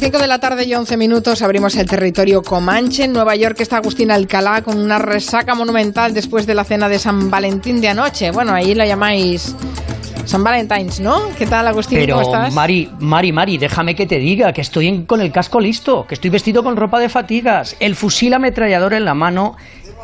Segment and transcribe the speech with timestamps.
[0.00, 3.02] las 5 de la tarde y 11 minutos abrimos el territorio Comanche.
[3.04, 7.00] En Nueva York está Agustín Alcalá con una resaca monumental después de la cena de
[7.00, 8.30] San Valentín de anoche.
[8.30, 9.56] Bueno, ahí la llamáis
[10.24, 11.22] San Valentines, ¿no?
[11.36, 11.98] ¿Qué tal, Agustín?
[11.98, 12.54] Pero, ¿Cómo estás?
[12.54, 16.14] Mari, Mari, Mari, déjame que te diga que estoy en- con el casco listo, que
[16.14, 19.56] estoy vestido con ropa de fatigas, el fusil ametrallador en la mano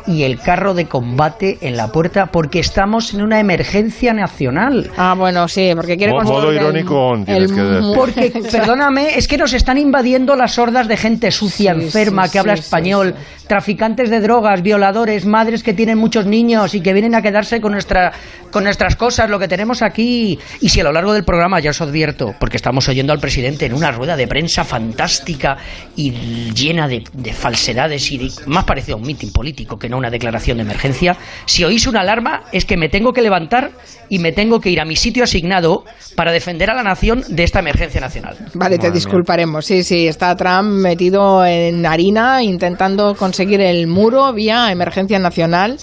[0.07, 4.91] y el carro de combate en la puerta porque estamos en una emergencia nacional.
[4.97, 7.95] Ah, bueno, sí, porque quiere modo el- irónico tienes que decir.
[7.95, 12.33] Porque, perdóname, es que nos están invadiendo las hordas de gente sucia, Sí, enferma, sí,
[12.33, 13.15] que habla sí, español,
[13.47, 17.71] traficantes de drogas, violadores, madres que tienen muchos niños y que vienen a quedarse con,
[17.73, 18.11] nuestra,
[18.51, 20.39] con nuestras cosas, lo que tenemos aquí.
[20.61, 23.65] Y si a lo largo del programa, ya os advierto, porque estamos oyendo al presidente
[23.65, 25.57] en una rueda de prensa fantástica
[25.95, 26.11] y
[26.53, 30.09] llena de, de falsedades y de- más parecido a un mitin político que no una
[30.09, 33.71] declaración de emergencia, si oís una alarma es que me tengo que levantar
[34.09, 35.83] y me tengo que ir a mi sitio asignado
[36.15, 38.37] para defender a la nación de esta emergencia nacional.
[38.53, 39.65] Vale, te disculparemos.
[39.65, 45.77] Sí, sí, está Trump metido en harina intentando conseguir el muro vía emergencia nacional.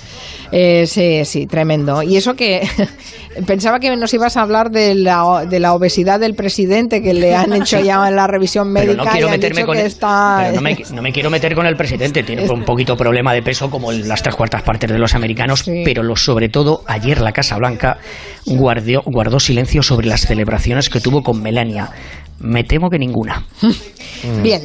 [0.52, 2.02] Eh, sí, sí, tremendo.
[2.02, 2.66] Y eso que
[3.46, 7.34] pensaba que nos ibas a hablar de la, de la obesidad del presidente que le
[7.34, 10.38] han hecho ya en la revisión Pero médica no quiero meterme con el- está...
[10.42, 13.42] pero no, me, no me quiero meter con el presidente, tiene un poquito problema de
[13.42, 15.82] peso como las tres cuartas partes de los americanos, Sí.
[15.84, 17.98] pero lo, sobre todo ayer la Casa Blanca
[18.46, 21.90] guardió- guardó silencio sobre las celebraciones que tuvo con Melania.
[22.38, 23.44] Me temo que ninguna.
[24.42, 24.62] Bien.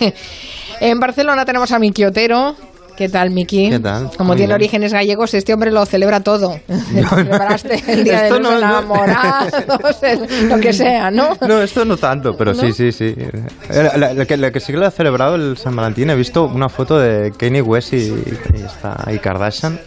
[0.80, 2.54] en Barcelona tenemos a Miki Otero.
[2.96, 3.70] ¿Qué tal, Miki?
[3.70, 4.10] ¿Qué tal?
[4.16, 6.60] Como tiene orígenes gallegos, este hombre lo celebra todo.
[6.68, 11.36] Celebraste el día de los no- no- enamorados, el- lo que sea, ¿no?
[11.48, 13.14] No, esto no tanto, pero sí, sí, sí.
[13.16, 16.68] Eh, la que, que sí que lo ha celebrado el San Valentín, he visto una
[16.68, 19.80] foto de Kanye West y, y está y Kardashian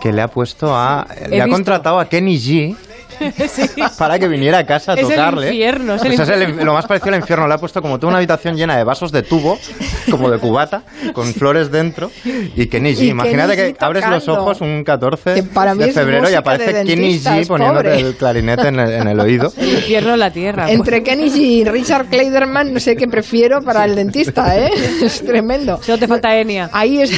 [0.00, 1.06] que le ha puesto a...
[1.28, 1.56] le ha visto.
[1.56, 2.76] contratado a Kenny G
[3.98, 5.48] para que viniera a casa a Es el tocarle.
[5.48, 7.46] infierno, es el Pues es el- lo más parecido al infierno.
[7.48, 9.58] Le ha puesto como toda una habitación llena de vasos de tubo,
[10.10, 10.82] como de cubata,
[11.12, 12.10] con flores dentro.
[12.24, 13.00] Y Kenny G.
[13.04, 16.30] Y Imagínate Kenny G que abres los ojos un 14 Que para mí de febrero
[16.30, 18.00] y aparece de Kenny G poniéndote pobre.
[18.00, 19.52] el clarinete en el, en el oído.
[19.56, 20.70] El infierno en la tierra.
[20.70, 24.70] Entre Kenny y Richard Kleiderman, no sé qué prefiero para el dentista, ¿eh?
[25.02, 25.80] Es tremendo.
[25.82, 26.70] Solo te falta Enia.
[26.72, 27.10] Ahí, es,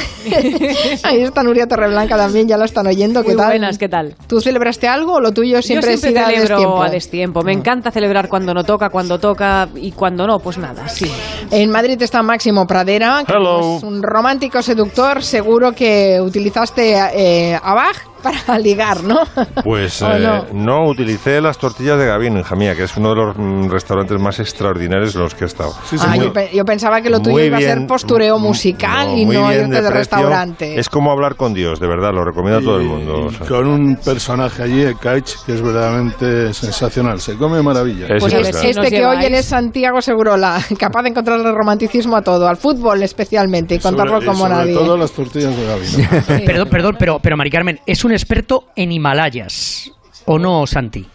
[1.03, 3.21] ahí está Nuria Torreblanca también, ya la están oyendo.
[3.23, 3.47] ¿Qué Muy tal?
[3.49, 4.15] buenas, ¿qué tal?
[4.27, 6.83] ¿Tú celebraste algo o lo tuyo siempre, Yo siempre es ir a celebro destiempo?
[6.83, 7.43] a destiempo.
[7.43, 11.11] Me encanta celebrar cuando no toca, cuando toca y cuando no, pues nada, sí.
[11.51, 13.77] En Madrid está Máximo Pradera, que Hello.
[13.77, 15.23] es un romántico seductor.
[15.23, 19.19] Seguro que utilizaste eh, a Bach para ligar, ¿no?
[19.63, 20.45] Pues ¿O eh, no?
[20.53, 20.89] no?
[20.89, 24.39] utilicé las tortillas de Gavino, hija mía, que es uno de los mm, restaurantes más
[24.39, 25.73] extraordinarios en los que he estado.
[25.99, 28.41] Ah, yo, pe- yo pensaba que lo tuyo Muy iba a ser bien, postureo mm,
[28.41, 29.91] musical y muy no bien irte de, precio.
[29.91, 30.79] restaurante.
[30.79, 33.19] Es como hablar con Dios, de verdad, lo recomiendo a todo el mundo.
[33.23, 33.47] Y o sea.
[33.47, 37.19] con un personaje allí, el Kaich, que es verdaderamente sensacional.
[37.21, 38.07] Se come maravilla.
[38.07, 38.73] Es Pues a ver especial.
[38.73, 43.03] si Este que oyen es Santiago Segurola, capaz de encontrarle romanticismo a todo, al fútbol
[43.03, 44.73] especialmente, y contarlo Sobre- y como sobre nadie.
[44.73, 46.45] todo las tortillas de Gavino.
[46.45, 49.91] Perdón, perdón, pero, pero Mari Carmen, es un experto en Himalayas.
[50.25, 51.07] ¿O no, Santi?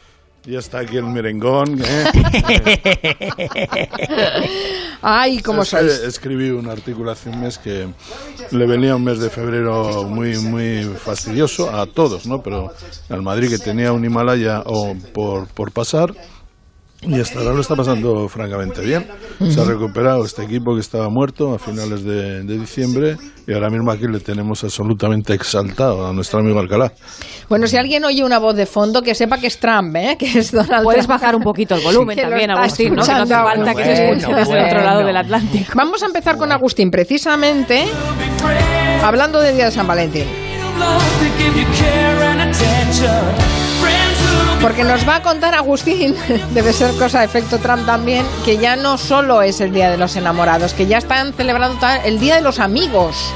[0.46, 1.80] ya está aquí el merengón.
[1.82, 2.04] ¿eh?
[5.02, 6.00] Ay, ¿cómo Es que sois?
[6.00, 7.88] Escribí un artículo hace un mes que
[8.50, 12.42] le venía un mes de febrero muy muy fastidioso a todos, ¿no?
[12.42, 12.72] Pero
[13.08, 16.14] al Madrid que tenía un Himalaya o por, por pasar
[17.06, 19.06] y hasta ahora lo está pasando francamente bien.
[19.48, 23.16] Se ha recuperado este equipo que estaba muerto a finales de, de diciembre
[23.46, 26.92] y ahora mismo aquí le tenemos absolutamente exaltado a nuestro amigo Alcalá.
[27.48, 30.16] Bueno, si alguien oye una voz de fondo, que sepa que es Trump, ¿eh?
[30.18, 31.20] que es Donald Puedes Trump.
[31.20, 33.02] bajar un poquito el volumen también, Agustín, ¿no?
[33.02, 35.72] Que no hace falta que se escuche desde el otro lado del Atlántico.
[35.74, 37.84] Vamos a empezar con Agustín, precisamente
[39.02, 40.24] hablando del Día de San Valentín.
[44.60, 46.14] Porque nos va a contar Agustín,
[46.54, 49.98] debe ser cosa de efecto Trump también, que ya no solo es el Día de
[49.98, 53.32] los Enamorados, que ya están celebrando el Día de los Amigos.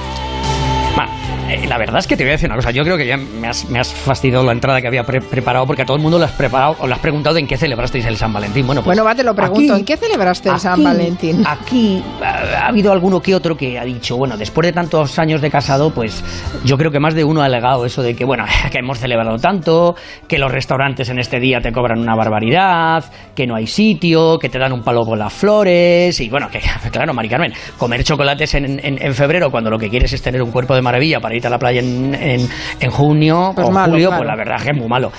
[1.66, 2.71] La verdad es que te voy a decir una cosa.
[2.71, 5.66] Yo creo que ya me has, me has fastidiado la entrada que había pre- preparado
[5.66, 8.04] porque a todo el mundo le has preparado o le has preguntado en qué celebrasteis
[8.06, 8.66] el San Valentín.
[8.66, 11.42] Bueno, pues Bueno, va, te lo pregunto, aquí- ¿en qué celebraste el San Valentín?
[11.47, 15.41] Aquí ha, ha habido alguno que otro que ha dicho, bueno, después de tantos años
[15.41, 16.22] de casado, pues
[16.65, 19.39] yo creo que más de uno ha alegado eso de que, bueno, que hemos celebrado
[19.39, 19.97] tanto,
[20.27, 23.04] que los restaurantes en este día te cobran una barbaridad,
[23.34, 26.60] que no hay sitio, que te dan un palo con las flores, y bueno, que
[26.92, 30.42] claro, Mari Carmen, comer chocolates en, en- en febrero cuando lo que quieres es tener
[30.42, 32.48] un cuerpo de maravilla para a la playa en, en-
[32.80, 34.20] en junio Pues o malo, julio, claro.
[34.22, 35.12] pues la verdad es que es muy malo.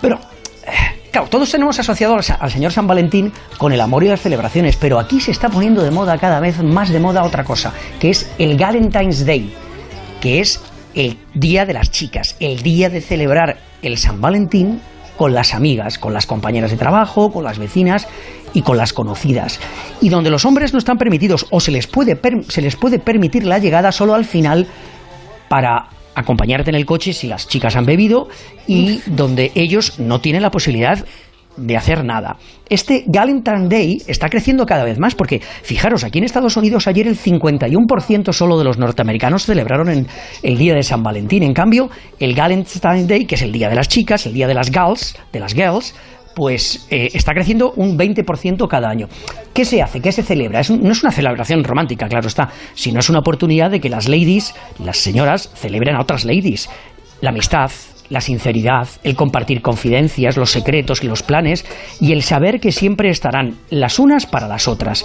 [0.00, 0.16] Pero,
[0.66, 0.70] eh,
[1.10, 4.98] claro, todos tenemos asociado al, señor San Valentín con el amor y las celebraciones, pero
[4.98, 8.30] aquí se está poniendo de moda cada vez más de moda otra cosa, que es
[8.38, 9.52] el Valentine's Day,
[10.20, 10.60] que es
[10.94, 14.80] el día de las chicas, el día de celebrar el San Valentín
[15.16, 18.06] con las amigas, con las compañeras de trabajo, con las vecinas,
[18.54, 19.60] y con las conocidas.
[20.00, 22.98] Y donde los hombres no están permitidos o se les puede, per- se les puede
[22.98, 24.66] permitir la llegada solo al final
[25.48, 28.28] para acompañarte en el coche si las chicas han bebido
[28.66, 31.04] y donde ellos no tienen la posibilidad
[31.58, 32.36] de hacer nada.
[32.68, 37.06] Este Galentine Day está creciendo cada vez más porque, fijaros, aquí en Estados Unidos ayer
[37.06, 40.06] el 51% solo de los norteamericanos celebraron en
[40.42, 41.42] el día de San Valentín.
[41.42, 44.54] En cambio, el Galentine Day, que es el día de las chicas, el día de
[44.54, 45.94] las gals, de las girls,
[46.34, 49.08] pues eh, está creciendo un 20% cada año.
[49.52, 50.00] ¿Qué se hace?
[50.00, 50.60] ¿Qué se celebra?
[50.70, 54.54] No es una celebración romántica, claro está, sino es una oportunidad de que las ladies,
[54.78, 56.68] las señoras, celebren a otras ladies.
[57.20, 57.70] La amistad,
[58.08, 61.64] la sinceridad, el compartir confidencias, los secretos y los planes,
[62.00, 65.04] y el saber que siempre estarán las unas para las otras.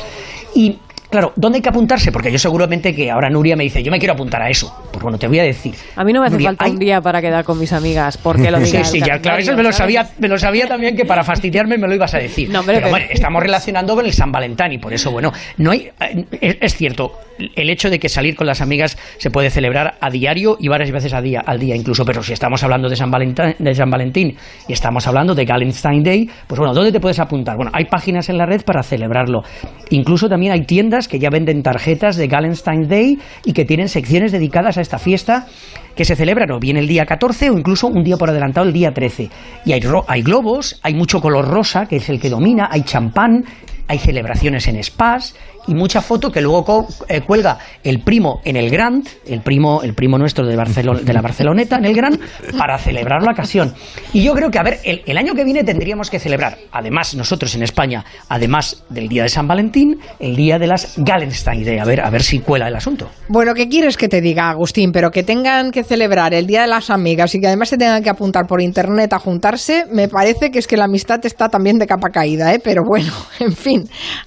[0.55, 0.77] Y
[1.13, 2.12] Claro, ¿dónde hay que apuntarse?
[2.12, 4.75] Porque yo seguramente que ahora Nuria me dice, yo me quiero apuntar a eso.
[4.92, 5.75] Pues bueno, te voy a decir.
[5.95, 8.18] A mí no me hace Nuria, falta hay- un día para quedar con mis amigas,
[8.18, 10.65] porque lo Sí, diga sí, el ya, claro, eso me lo, sabía, me lo sabía
[10.68, 12.50] también que para fastidiarme me lo ibas a decir.
[12.50, 15.69] No, pero pero- bueno, estamos relacionando con el San Valentín y por eso, bueno, no
[15.69, 17.12] hay, eh, es, es cierto,
[17.56, 20.89] el hecho de que salir con las amigas se puede celebrar a diario y varias
[20.89, 23.92] veces a día, al día incluso, pero si estamos hablando de San Valentín, de San
[23.92, 24.36] Valentín
[24.68, 27.56] y estamos hablando de Galentine Day, pues bueno, ¿dónde te puedes apuntar?
[27.56, 29.44] Bueno, hay páginas en la red para celebrarlo.
[29.92, 34.31] Incluso también hay tiendas que ya venden tarjetas de Galentine Day y que tienen secciones
[34.31, 35.47] dedicadas a esta fiesta
[35.95, 38.73] que se celebran o bien el día 14 o incluso un día por adelantado el
[38.73, 39.29] día 13.
[39.65, 43.45] Y hay, hay globos, hay mucho color rosa, que es el que domina, hay champán,
[43.88, 45.35] hay celebraciones en spas
[45.68, 49.94] y mucha foto que luego eh, cuelga el primo en el Grand, el primo, el
[49.94, 52.19] primo nuestro de, Barcelona, de la Barceloneta en el Grand,
[52.57, 53.74] para celebrar la ocasión.
[54.12, 57.56] Y yo creo que, a ver, el, año que viene tendríamos que celebrar, además nosotros
[57.56, 61.80] en España, además del día de San Valentín, el día de las Gallenstein Day.
[61.80, 63.09] A ver, a ver si cuela el asunto.
[63.30, 64.91] Bueno, ¿qué quieres que te diga, Agustín?
[64.91, 68.03] Pero que tengan que celebrar el Día de las Amigas y que además se tengan
[68.03, 71.80] que apuntar por internet a juntarse, me parece que es que la amistad está también
[71.80, 72.59] de capa caída, ¿eh?
[72.62, 73.72] Pero bueno, en fin,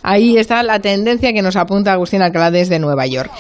[0.03, 3.31] ahí está la tendencia que nos apunta Agustín Alcalá desde Nueva York.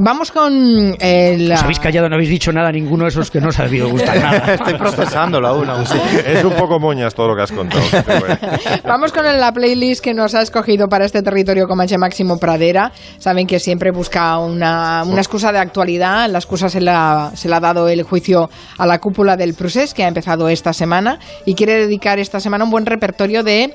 [0.00, 1.56] Vamos con eh, la...
[1.56, 3.88] Os habéis callado, no habéis dicho nada, ninguno de esos que no os ha debido
[3.88, 4.54] gustar nada.
[4.54, 5.84] Estoy procesándolo aún, aún.
[6.26, 7.82] Es un poco moñas todo lo que has contado.
[8.20, 8.38] bueno.
[8.84, 12.92] Vamos con la playlist que nos ha escogido para este territorio Comanche Máximo Pradera.
[13.18, 16.28] Saben que siempre busca una, una excusa de actualidad.
[16.30, 19.94] La excusa se la, se la ha dado el juicio a la cúpula del Prusés,
[19.94, 23.74] que ha empezado esta semana, y quiere dedicar esta semana un buen repertorio de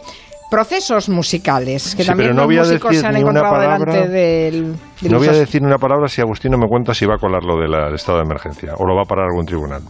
[0.54, 3.92] procesos musicales, que Sí, también pero no los voy a músicos se han encontrado palabra-
[3.94, 4.74] delante del...
[5.02, 7.18] de No voy a decir una palabra si Agustín no me cuenta si va a
[7.18, 9.82] colar lo del estado de emergencia o lo va a parar algún tribunal.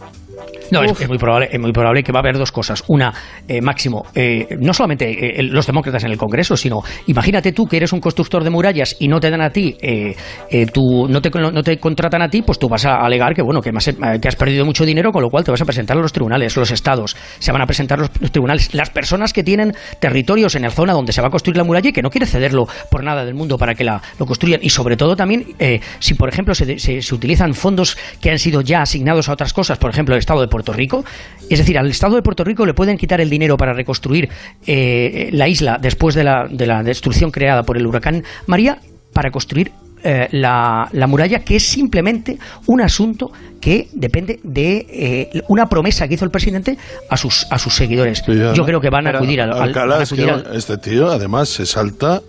[0.70, 2.82] No, es, es muy probable, es muy probable que va a haber dos cosas.
[2.88, 3.12] Una,
[3.48, 7.76] eh, Máximo, eh, no solamente eh, los demócratas en el Congreso, sino imagínate tú que
[7.76, 10.14] eres un constructor de murallas y no te dan a ti, eh,
[10.50, 13.42] eh, tú, no, te, no te contratan a ti, pues tú vas a alegar que
[13.42, 15.64] bueno que, más- eh, que has perdido mucho dinero, con lo cual te vas a
[15.64, 19.32] presentar a los tribunales, los estados, se van a presentar los, los tribunales, las personas
[19.32, 22.02] que tienen territorios en la zona donde se va a construir la muralla y que
[22.02, 24.60] no quiere cederlo por nada del mundo para que la, lo construyan.
[24.62, 28.38] Y sobre todo también eh, si por ejemplo se, se- se utilizan fondos que han
[28.38, 31.04] sido ya asignados a otras cosas, por ejemplo el Estado de Puerto Rico,
[31.50, 34.28] es decir, al Estado de Puerto Rico le pueden quitar el dinero para reconstruir
[34.66, 38.78] eh, la isla después de la, de la destrucción creada por el huracán María
[39.12, 39.72] para construir
[40.04, 44.86] eh, la, la muralla, que es simplemente un asunto que depende de
[45.34, 46.76] eh, una promesa que hizo el presidente
[47.10, 48.22] a sus, a sus seguidores.
[48.24, 48.64] Sí, Yo ¿no?
[48.66, 50.76] creo que van a acudir al, al- Alcalá, van a es que acudir al- este
[50.78, 52.20] tío además se salta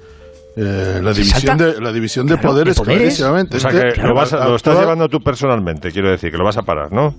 [0.58, 3.00] eh, la división de la división de Claro, poderes, de poderes.
[3.02, 3.58] clarísimamente.
[3.58, 6.38] O sea Este que lo, vas a- lo estás llevando tú personalmente, quiero decir, que
[6.38, 7.14] lo vas a parar, ¿no?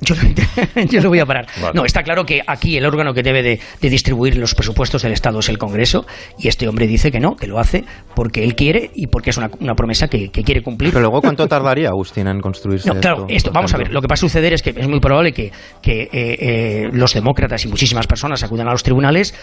[0.00, 1.46] Yo lo, yo lo voy a parar.
[1.60, 1.72] Vale.
[1.74, 5.12] No, está claro que aquí el órgano que debe de, de distribuir los presupuestos del
[5.12, 6.06] Estado es el Congreso
[6.38, 9.36] y este hombre dice que no, que lo hace porque él quiere y porque es
[9.36, 10.90] una, una promesa que, que quiere cumplir.
[10.92, 13.50] Pero luego, ¿cuánto tardaría, Agustín, en construirse No, claro, esto?
[13.52, 15.52] vamos a ver, lo que va a suceder es que es muy probable que,
[15.82, 19.34] que, eh, eh, los demócratas y muchísimas personas acudan a los tribunales,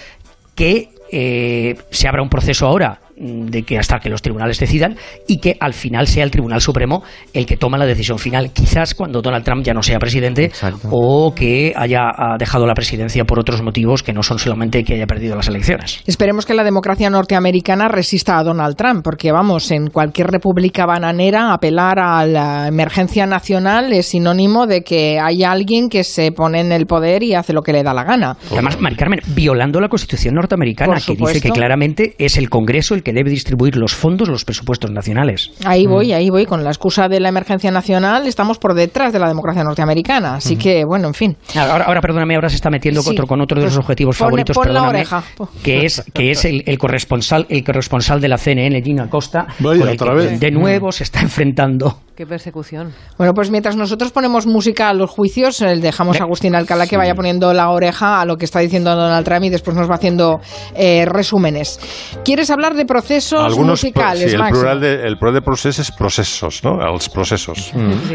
[0.55, 4.95] que eh, se abra un proceso ahora de que hasta que los tribunales decidan
[5.27, 8.93] y que al final sea el Tribunal Supremo el que toma la decisión final, quizás
[8.93, 10.89] cuando Donald Trump ya no sea presidente Exacto.
[10.91, 15.07] o que haya dejado la presidencia por otros motivos que no son solamente que haya
[15.07, 16.01] perdido las elecciones.
[16.05, 21.53] Esperemos que la democracia norteamericana resista a Donald Trump, porque vamos, en cualquier república bananera
[21.53, 26.71] apelar a la emergencia nacional es sinónimo de que hay alguien que se pone en
[26.71, 28.37] el poder y hace lo que le da la gana.
[28.51, 32.93] Y Además, Mari Carmen, violando la Constitución norteamericana, que dice que claramente es el Congreso
[32.93, 35.51] el que debe distribuir los fondos, los presupuestos nacionales.
[35.63, 36.45] Ahí voy, ahí voy.
[36.45, 40.35] Con la excusa de la emergencia nacional estamos por detrás de la democracia norteamericana.
[40.35, 41.37] Así que, bueno, en fin.
[41.55, 43.05] Ahora, ahora, perdóname, ahora se está metiendo Sí.
[43.07, 45.23] con otro, con otro de los Pues objetivos pon- favoritos, pon la perdóname, oreja.
[45.63, 49.79] que es, que es el, el corresponsal, el corresponsal de la CNN, Gina Costa, Vaya,
[49.79, 50.39] con el otra que vez.
[50.41, 52.01] de nuevo se está enfrentando.
[52.17, 52.93] Qué persecución.
[53.19, 56.97] Bueno, pues mientras nosotros ponemos música a los juicios, eh, dejamos a Agustín Alcalá que
[56.97, 59.95] vaya poniendo la oreja a lo que está diciendo Donald Trump y después nos va
[59.95, 60.39] haciendo
[60.75, 61.79] eh, resúmenes.
[62.25, 65.95] ¿Quieres hablar de procesos Algunos, musicales, sí, el plural de, el plural de procesos es
[65.95, 66.77] procesos, ¿no?
[66.77, 67.71] Los procesos.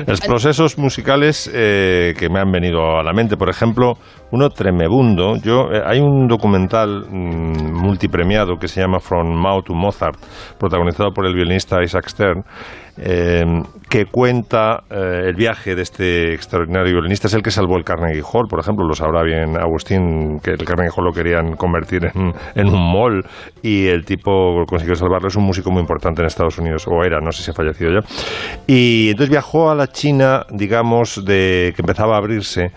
[0.07, 3.95] Los procesos musicales eh, que me han venido a la mente, por ejemplo,
[4.33, 5.37] uno tremebundo.
[5.37, 10.17] Yo, eh, hay un documental mm, multipremiado que se llama From Mao to Mozart,
[10.59, 12.43] protagonizado por el violinista Isaac Stern,
[12.97, 13.45] eh,
[13.89, 17.27] que cuenta eh, el viaje de este extraordinario violinista.
[17.27, 20.65] Es el que salvó el Carnegie Hall, por ejemplo, lo sabrá bien Agustín, que el
[20.65, 23.25] Carnegie Hall lo querían convertir en, en un mall
[23.63, 25.29] y el tipo consiguió salvarlo.
[25.29, 27.93] Es un músico muy importante en Estados Unidos, o era, no sé si ha fallecido
[27.93, 28.01] ya.
[28.67, 32.73] Y entonces viajó a la China, digamos, de que empezaba a abrirse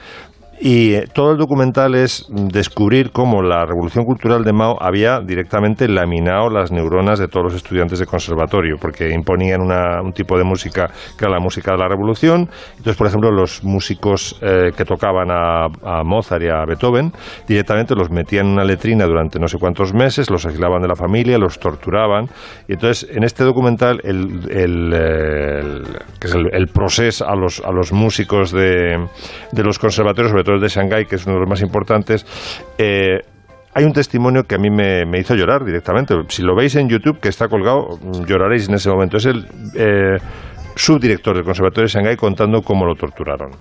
[0.60, 5.88] y eh, todo el documental es descubrir cómo la revolución cultural de Mao había directamente
[5.88, 10.44] laminado las neuronas de todos los estudiantes de conservatorio, porque imponían una- un tipo de
[10.46, 12.50] música que era la música de la revolución.
[12.72, 17.12] Entonces, por ejemplo, los músicos eh, que tocaban a, a Mozart y a Beethoven
[17.48, 20.96] directamente los metían en una letrina durante no sé cuántos meses, los aislaban de la
[20.96, 22.28] familia, los torturaban.
[22.68, 25.60] Y entonces, en este documental, el, el, eh,
[26.22, 29.06] el- el, procés a los, a los músicos de,
[29.52, 32.26] de los conservatorios, sobre el de Shanghái, que es uno de los más importantes,
[32.78, 33.20] eh,
[33.74, 36.16] hay un testimonio que a mí me, me hizo llorar directamente.
[36.30, 39.18] Si lo veis en YouTube, que está colgado, mm, lloraréis en ese momento.
[39.18, 40.18] Es el eh,
[40.76, 43.52] subdirector del Conservatorio de Shanghái contando cómo lo torturaron.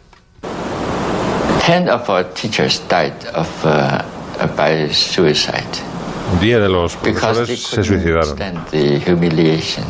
[1.66, 5.64] Ten of our teachers died of uh, by suicide
[6.40, 8.36] Diez de los profesores se suicidaron
[8.70, 9.84] the humiliation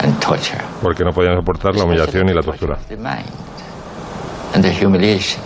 [0.00, 0.60] and torture.
[0.82, 2.78] porque no podían soportar la humillación y la tortura.
[2.88, 3.26] The mind
[4.54, 5.42] and the humiliation.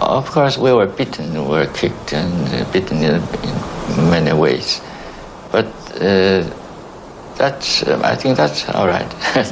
[0.00, 3.14] Of course, we were beaten, we were kicked and uh, beaten in,
[3.96, 4.80] in many ways,
[5.52, 5.66] but
[6.00, 6.42] uh,
[7.38, 7.82] that's.
[7.86, 9.06] um, I think that's all right.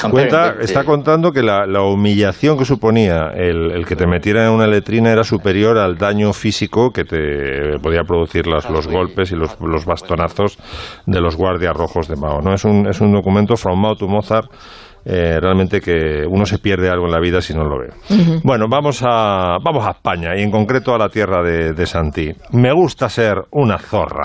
[0.00, 4.46] Comparing Cuenta, está contando que la, la humillación que suponía el, el que te metieran
[4.46, 9.30] en una letrina era superior al daño físico que te podía producir las- los golpes
[9.30, 10.56] y los, los bastonazos
[11.04, 12.40] de los guardias rojos de Mao.
[12.40, 12.54] ¿no?
[12.54, 14.50] Es, un, es un documento From Mao to Mozart.
[15.04, 17.88] Eh, realmente que uno se pierde algo en la vida si no lo ve.
[18.42, 22.30] Bueno, vamos a, vamos a España y en concreto a la tierra de, de Santí.
[22.52, 24.22] Me gusta ser una zorra.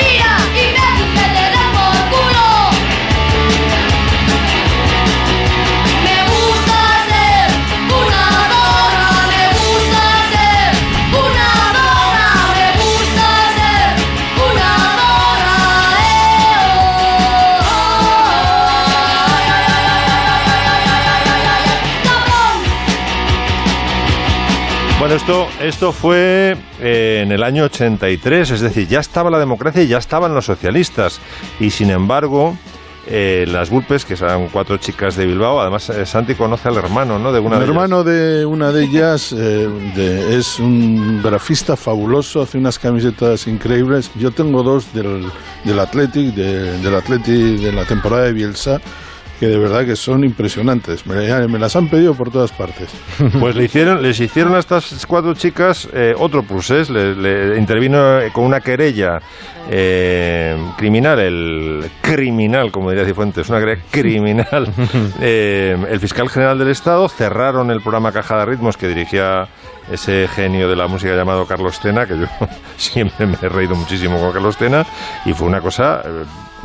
[25.06, 29.84] Bueno, esto, esto fue eh, en el año 83, es decir, ya estaba la democracia
[29.84, 31.20] y ya estaban los socialistas.
[31.60, 32.58] Y sin embargo,
[33.06, 37.20] eh, las Vulpes, que son cuatro chicas de Bilbao, además eh, Santi conoce al hermano,
[37.20, 37.32] ¿no?
[37.32, 37.70] De una de ellas.
[37.70, 44.10] hermano de una de ellas eh, de- es un grafista fabuloso, hace unas camisetas increíbles.
[44.16, 45.24] Yo tengo dos del,
[45.66, 48.82] del Athletic, de, del Athletic de la temporada de Bielsa,
[49.40, 51.06] que de verdad que son impresionantes.
[51.06, 52.90] Me, me las han pedido por todas partes.
[53.40, 58.20] Pues le hicieron, les hicieron a estas cuatro chicas eh, otro procés, le, le intervino
[58.20, 59.20] eh, con una querella
[59.70, 64.68] eh, criminal, el criminal, como diría Cifuentes, una querella criminal.
[65.22, 69.48] Eh, el fiscal general del Estado cerraron el programa Caja de Ritmos que dirigía
[69.92, 72.26] ese genio de la música llamado Carlos Tena, que yo
[72.78, 74.86] siempre me he reído muchísimo con Carlos Tena,
[75.26, 76.24] y fue una cosa eh,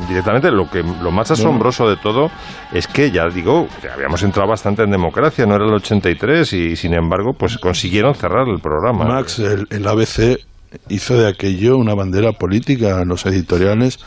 [0.09, 2.31] directamente lo que lo más asombroso de todo
[2.73, 6.77] es que ya digo, que habíamos entrado bastante en democracia, no era el 83 y
[6.77, 9.05] sin embargo, pues consiguieron cerrar el programa.
[9.05, 10.39] Max, el, el ABC
[10.89, 13.99] hizo de aquello una bandera política, los editoriales,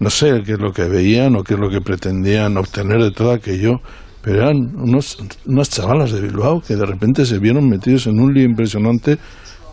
[0.00, 3.10] no sé qué es lo que veían o qué es lo que pretendían obtener de
[3.10, 3.80] todo aquello,
[4.24, 8.32] pero eran unos, unas chavalas de Bilbao que de repente se vieron metidos en un
[8.32, 9.18] lío impresionante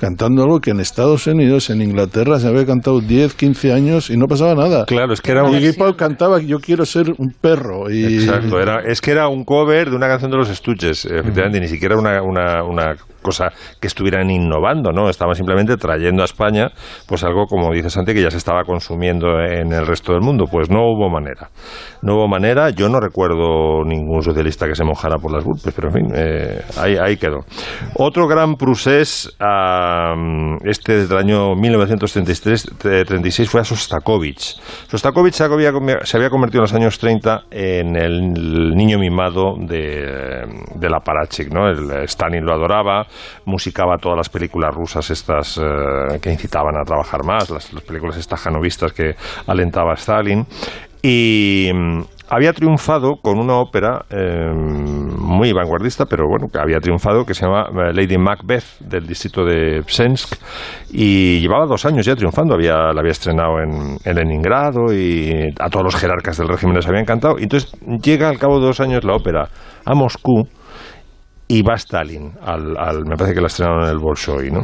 [0.01, 4.17] cantando algo que en Estados Unidos, en Inglaterra, se había cantado 10, 15 años y
[4.17, 4.85] no pasaba nada.
[4.85, 7.87] Claro, es que era un Iggy Pop cantaba Yo quiero ser un perro.
[7.87, 8.15] Y...
[8.15, 11.67] Exacto, era, es que era un cover de una canción de los Stooges, efectivamente, ni
[11.67, 15.07] siquiera una, una, una cosa que estuvieran innovando, ¿no?
[15.07, 16.71] Estaban simplemente trayendo a España,
[17.07, 20.45] pues algo, como dice Santi, que ya se estaba consumiendo en el resto del mundo.
[20.51, 21.49] Pues no hubo manera.
[22.01, 25.89] No hubo manera, yo no recuerdo ningún socialista que se mojara por las burpes, pero
[25.89, 27.41] en fin, eh, ahí, ahí quedó.
[27.95, 34.59] Otro gran procés a mm, este desde el año 1936 fue a Sostakovich.
[34.87, 40.45] Sostakovich se había, convertido en los años 30 en el niño mimado de,
[40.75, 41.51] de la Parachik.
[41.53, 43.05] El, Stalin lo adoraba,
[43.45, 48.17] musicaba todas las películas rusas estas eh, que incitaban a trabajar más, las, las películas
[48.17, 49.15] estajanovistas que
[49.47, 50.45] alentaba Stalin.
[51.01, 51.71] Y
[52.33, 57.45] había triunfado con una ópera eh, muy vanguardista, pero bueno, que había triunfado, que se
[57.45, 60.35] llama eh, Lady Macbeth, del distrito de Psensk,
[60.93, 65.69] y llevaba dos años ya triunfando, había, la había estrenado en, en Leningrado y a
[65.69, 67.37] todos los jerarcas del régimen les había encantado.
[67.37, 67.69] Y entonces
[68.01, 69.49] llega al cabo de dos años la ópera
[69.83, 70.47] a Moscú
[71.49, 74.61] y va Stalin, al, me parece que la estrenaron en el Bolshoi, ¿no?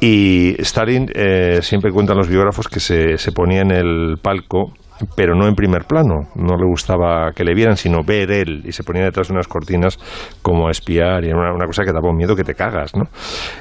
[0.00, 4.72] Y Stalin, eh, siempre cuentan los biógrafos que se, se ponía en el palco,
[5.16, 6.28] pero no en primer plano.
[6.34, 8.62] No le gustaba que le vieran, sino ver él.
[8.64, 9.98] Y se ponía detrás de unas cortinas
[10.42, 11.24] como a espiar.
[11.24, 13.04] Y era una, cosa que daba un miedo que te cagas, ¿no?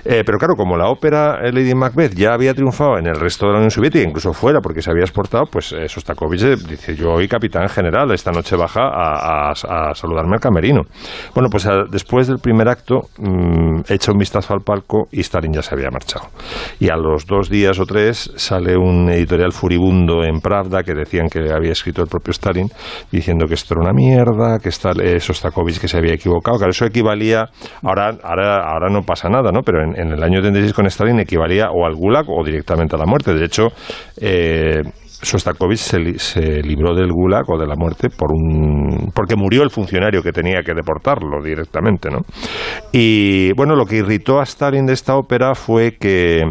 [0.05, 3.45] Eh, pero claro, como la ópera eh, Lady Macbeth ya había triunfado en el resto
[3.47, 6.95] de la Unión Soviética, incluso fuera, porque se había exportado, pues eh, Sostakovich eh, dice,
[6.95, 9.53] yo hoy capitán general, esta noche baja a,
[9.93, 10.81] saludarme al camerino.
[11.33, 15.61] Bueno, pues después del primer acto, mm, echa un vistazo al palco y Stalin ya
[15.61, 16.27] se había marchado.
[16.79, 21.26] Y a los dos días o tres sale un editorial furibundo en Pravda que decían
[21.29, 22.69] que había escrito el propio Stalin
[23.11, 26.57] diciendo que esto era una mierda, que está, eh, Sostakovich que se había equivocado.
[26.57, 27.45] Claro, eso equivalía,
[27.83, 29.61] ahora, ahora, ahora no pasa nada, ¿no?
[29.61, 32.99] Pero en, en el año 36 con Stalin equivalía o al Gulag o directamente a
[32.99, 33.33] la muerte.
[33.33, 33.67] De hecho,
[34.19, 34.81] eh,
[35.21, 39.69] Sostakovich se, se libró del Gulag o de la muerte por un porque murió el
[39.69, 42.19] funcionario que tenía que deportarlo directamente, ¿no?
[42.91, 46.43] Y bueno, lo que irritó a Stalin de esta ópera fue que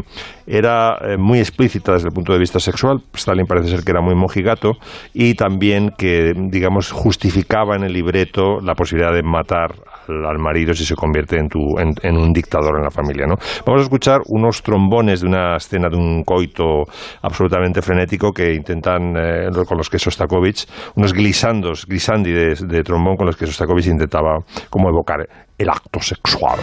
[0.47, 2.99] era eh, muy explícita desde el punto de vista sexual.
[3.15, 4.73] Stalin parece ser que era muy mojigato
[5.13, 9.75] y también que, digamos, justificaba en el libreto la posibilidad de matar
[10.09, 13.37] al, marido si se convierte en, tu, en un dictador en la familia, ¿no?
[13.65, 16.85] Vamos a escuchar unos trombones de una escena de un coito
[17.23, 23.17] absolutamente frenético que intentan, eh, con los que Sostakovich, unos glisandos, glisandi de, de trombón
[23.17, 24.39] con los que Sostakovich intentaba
[24.71, 25.27] como evocar
[25.59, 26.59] el acto sexual.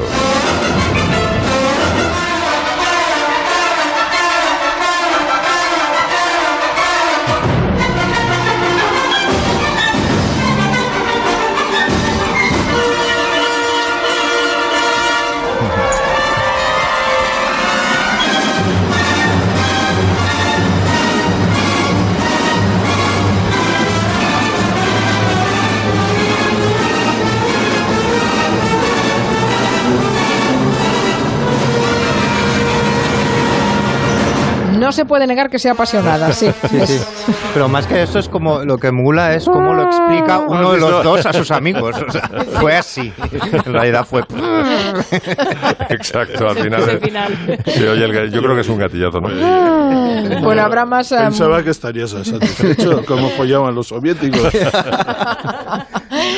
[34.93, 36.51] Se puede negar que sea apasionada, sí.
[36.69, 37.01] Sí, sí.
[37.53, 40.79] Pero más que eso es como lo que mula es como lo explica uno de
[40.79, 41.95] los dos a sus amigos.
[42.07, 42.29] O sea,
[42.59, 43.13] fue así.
[43.65, 44.21] En realidad fue.
[45.89, 46.99] Exacto, al final.
[47.65, 49.29] Oye el yo creo que es un gatillazo, ¿no?
[50.41, 51.09] Bueno, habrá más...
[51.09, 54.51] Pensaba que estarías satisfecho como follaban los soviéticos.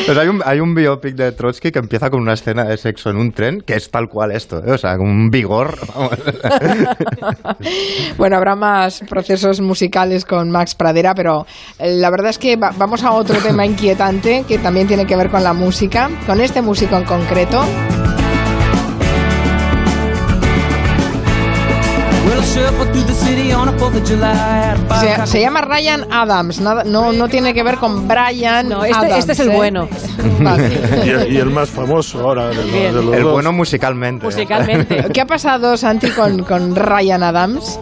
[0.06, 3.18] Pues hay un, hay biopic de Trotsky que empieza con una escena de sexo en
[3.18, 4.72] un tren que es tal cual esto, ¿eh?
[4.72, 5.76] o sea, con un vigor.
[8.18, 11.46] Bueno, habrá más procesos musicales con Max Pradera, pero
[11.80, 15.16] eh, la verdad es que va- vamos a otro tema inquietante que también tiene que
[15.16, 17.64] ver con la música, con este músico en concreto.
[25.02, 28.96] Se, se llama Ryan Adams, nada- no, no tiene que ver con Brian No, este,
[29.08, 29.56] Adams, este es el ¿eh?
[29.56, 29.88] bueno,
[31.06, 33.32] y, el, y el más famoso ahora de, los- de los El dos.
[33.34, 34.26] bueno musicalmente.
[34.26, 34.30] ¿eh?
[34.30, 35.06] musicalmente.
[35.14, 37.80] ¿Qué ha pasado, Santi, con, con Ryan Adams?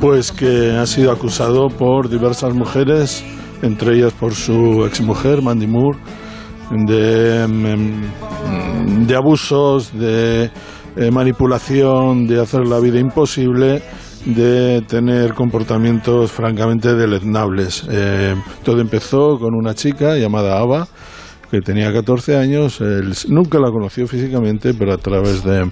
[0.00, 3.24] Pues que ha sido acusado por diversas mujeres,
[3.62, 5.98] entre ellas por su exmujer, Mandy Moore,
[6.70, 10.50] de, mm, de abusos, de
[10.96, 13.82] eh, manipulación, de hacer la vida imposible,
[14.24, 17.84] de tener comportamientos francamente deleznables.
[17.90, 20.86] Eh, todo empezó con una chica llamada Ava,
[21.50, 25.68] que tenía 14 años, él nunca la conoció físicamente, pero a través de,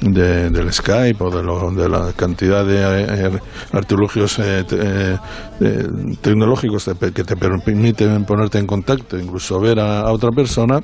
[0.00, 3.38] de- del Skype o de, lo- de la cantidad de eh,
[3.72, 5.16] artilugios eh, eh,
[5.60, 5.86] eh,
[6.20, 10.80] tecnológicos te- que te permiten ponerte en contacto, incluso ver a otra persona,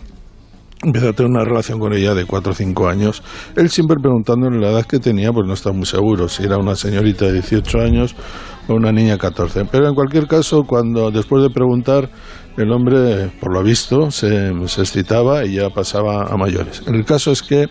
[0.83, 3.23] empezó a tener una relación con ella de 4 o 5 años.
[3.57, 6.75] Él siempre preguntándole la edad que tenía, pues no está muy seguro si era una
[6.75, 8.15] señorita de 18 años
[8.69, 9.65] o una niña de 14.
[9.71, 12.11] Pero en cualquier caso, cuando después de preguntar,
[12.57, 16.83] el hombre, por lo visto, se, se excitaba y ya pasaba a mayores.
[16.87, 17.67] El caso es que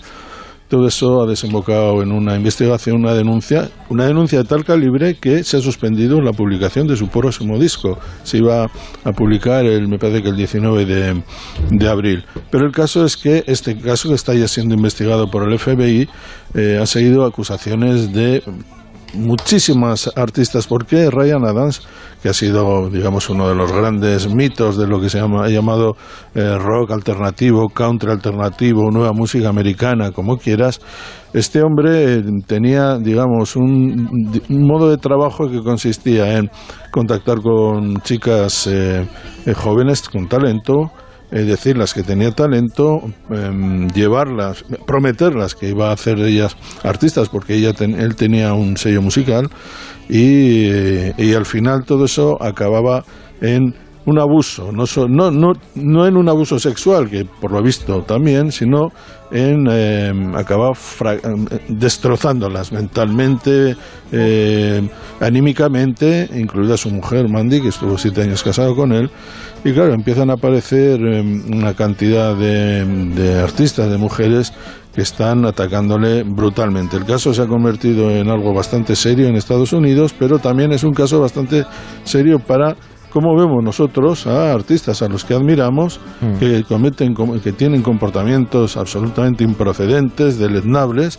[0.67, 5.43] todo eso ha desembocado en una investigación, una denuncia, una denuncia de tal calibre que
[5.43, 7.99] se ha suspendido la publicación de su próximo disco.
[8.23, 8.65] Se iba
[9.03, 11.23] a publicar, el, me parece que el 19 de,
[11.69, 12.25] de abril.
[12.49, 16.09] Pero el caso es que este caso que está ya siendo investigado por el FBI
[16.55, 18.41] eh, ha seguido acusaciones de
[19.13, 21.81] muchísimas artistas porque Ryan Adams
[22.25, 25.47] que ha sido digamos uno de los grandes mitos de lo que se llama ha
[25.47, 25.95] llamado
[26.33, 30.81] eh, rock alternativo country alternativo nueva música americana como quieras.
[31.33, 34.09] Este hombre eh, tenía digamos un,
[34.49, 36.49] modo de trabajo que consistía en
[36.89, 39.07] contactar con chicas eh,
[39.45, 40.89] eh, jóvenes con talento
[41.31, 47.29] es decir, las que tenía talento, em, llevarlas, prometerlas que iba a hacer ellas artistas,
[47.29, 49.49] porque ella ten- él tenía un sello musical,
[50.09, 53.03] y, eh, al final todo eso acababa
[53.41, 53.73] en
[54.07, 58.03] un abuso, no, so- no, no, no en un abuso sexual, que por lo visto
[58.03, 58.89] también, sino
[59.31, 60.73] en em, acabar
[61.23, 63.75] em, destrozándolas mentalmente,
[64.11, 64.87] em,
[65.19, 69.09] anímicamente, incluida su mujer Mandy, que estuvo siete años casado con él,
[69.63, 74.53] y claro, empiezan a aparecer em, una cantidad de, de artistas, de mujeres,
[74.95, 76.95] que están atacándole brutalmente.
[76.95, 80.83] El caso se ha convertido en algo bastante serio en Estados Unidos, pero también es
[80.83, 81.65] un caso bastante
[82.05, 82.77] serio para
[83.15, 86.01] cómo vemos nosotros a artistas a los que admiramos
[86.37, 91.17] que cometen com- que tienen comportamientos absolutamente improcedentes, deleznables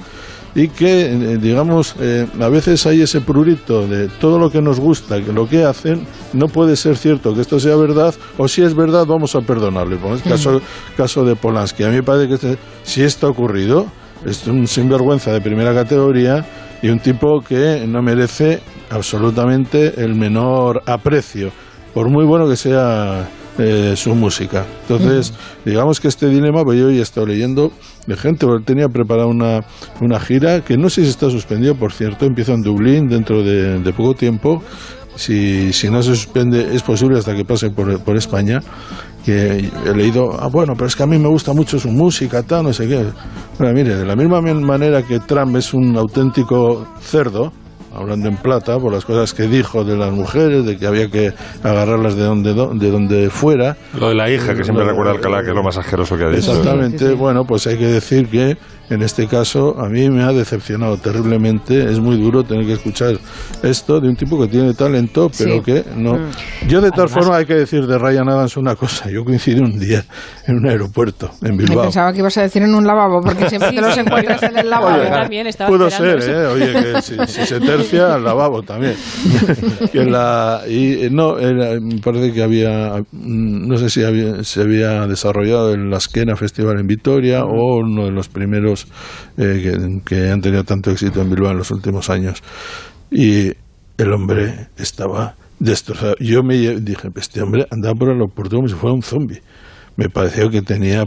[0.54, 4.78] y que eh, digamos eh, a veces hay ese prurito de todo lo que nos
[4.78, 8.60] gusta, que lo que hacen no puede ser cierto que esto sea verdad o si
[8.62, 9.96] es verdad vamos a perdonarle.
[9.96, 10.60] Por el caso
[10.98, 13.86] caso de Polanski, a mí me parece que este- si esto ha ocurrido
[14.26, 16.44] es un sinvergüenza de primera categoría
[16.82, 21.50] y un tipo que no merece absolutamente el menor aprecio,
[21.96, 24.66] por muy bueno que sea eh, su música.
[24.82, 25.32] Entonces,
[25.64, 27.72] digamos que este dilema, pues yo ya he estado leyendo
[28.06, 29.60] de gente, porque tenía preparada una,
[30.02, 33.78] una gira que no sé si está suspendido, por cierto, empieza en Dublín dentro de,
[33.78, 34.62] de poco tiempo.
[35.14, 38.60] Si, si no se suspende, es posible hasta que pase por, por España.
[39.24, 42.42] Que he leído, ah, bueno, pero es que a mí me gusta mucho su música,
[42.42, 43.06] tal, no sé qué.
[43.58, 47.54] Bueno, mire, de la misma manera que Trump es un auténtico cerdo,
[47.96, 51.32] hablando en plata, por las cosas que dijo de las mujeres, de que había que
[51.62, 53.76] agarrarlas de donde, do- de donde fuera.
[53.98, 56.24] Lo de la hija, que siempre Lo- recuerda Alcalá, que es lo más asqueroso que
[56.24, 56.50] ha dicho.
[56.50, 58.56] Exactamente, bueno, pues hay que decir que
[58.90, 61.90] en este caso a mí me ha decepcionado terriblemente.
[61.90, 63.18] Es muy duro tener que escuchar
[63.62, 65.60] esto de un tipo que tiene talento, pero Sí.
[65.62, 66.18] que no.
[66.68, 69.10] Yo, de tal forma, hay que decir de Ryan Adams una cosa.
[69.10, 70.04] Yo coincidí un día
[70.46, 71.84] en un aeropuerto en Me Bilbao.
[71.84, 74.70] pensaba que ibas a decir en un lavabo, porque siempre te los encuentras en el
[74.70, 75.02] lavabo.
[75.02, 76.20] También estaba Pudo ser.
[76.22, 76.46] ¿eh?
[76.46, 78.94] Oye, que si, si se tercia, al lavabo también.
[79.92, 84.42] que la, y eh, no, era- me parece que había, mm, no sé si había-
[84.44, 88.75] se había desarrollado el Asquena Festival en Vitoria o uno de los primeros
[89.38, 92.42] eh, que, han tenido tanto éxito en Bilbao en los últimos años.
[93.10, 93.52] Y
[93.98, 96.16] el hombre estaba destrozado.
[96.20, 99.40] Yo me dije, este hombre andaba por el aeropuerto como si fuera un zombie.
[99.96, 101.04] Me pareció que tenía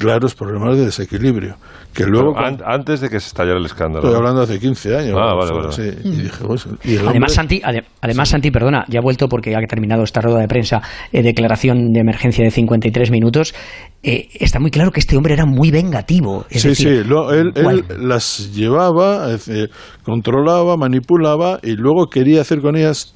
[0.00, 1.56] claros problemas de desequilibrio.
[1.92, 4.04] Que luego, Pero antes de que se estallara el escándalo.
[4.04, 5.16] Estoy hablando hace 15 años.
[5.18, 5.82] Ah, o vale, sea, vale, sí.
[5.82, 6.16] vale.
[6.16, 9.28] Y dije, pues, y el Además, hombre- Santi, ade- además, Santi, perdona, ya ha vuelto
[9.28, 10.80] porque ha terminado esta rueda de prensa,
[11.12, 13.54] eh, declaración de emergencia de 53 minutos.
[14.02, 16.46] eh, está muy claro que este hombre era muy vengativo.
[16.48, 17.52] Es sí, decir, sí, lo- él,
[17.98, 19.70] las llevaba, es decir,
[20.04, 23.14] controlaba, manipulaba y luego quería hacer con ellas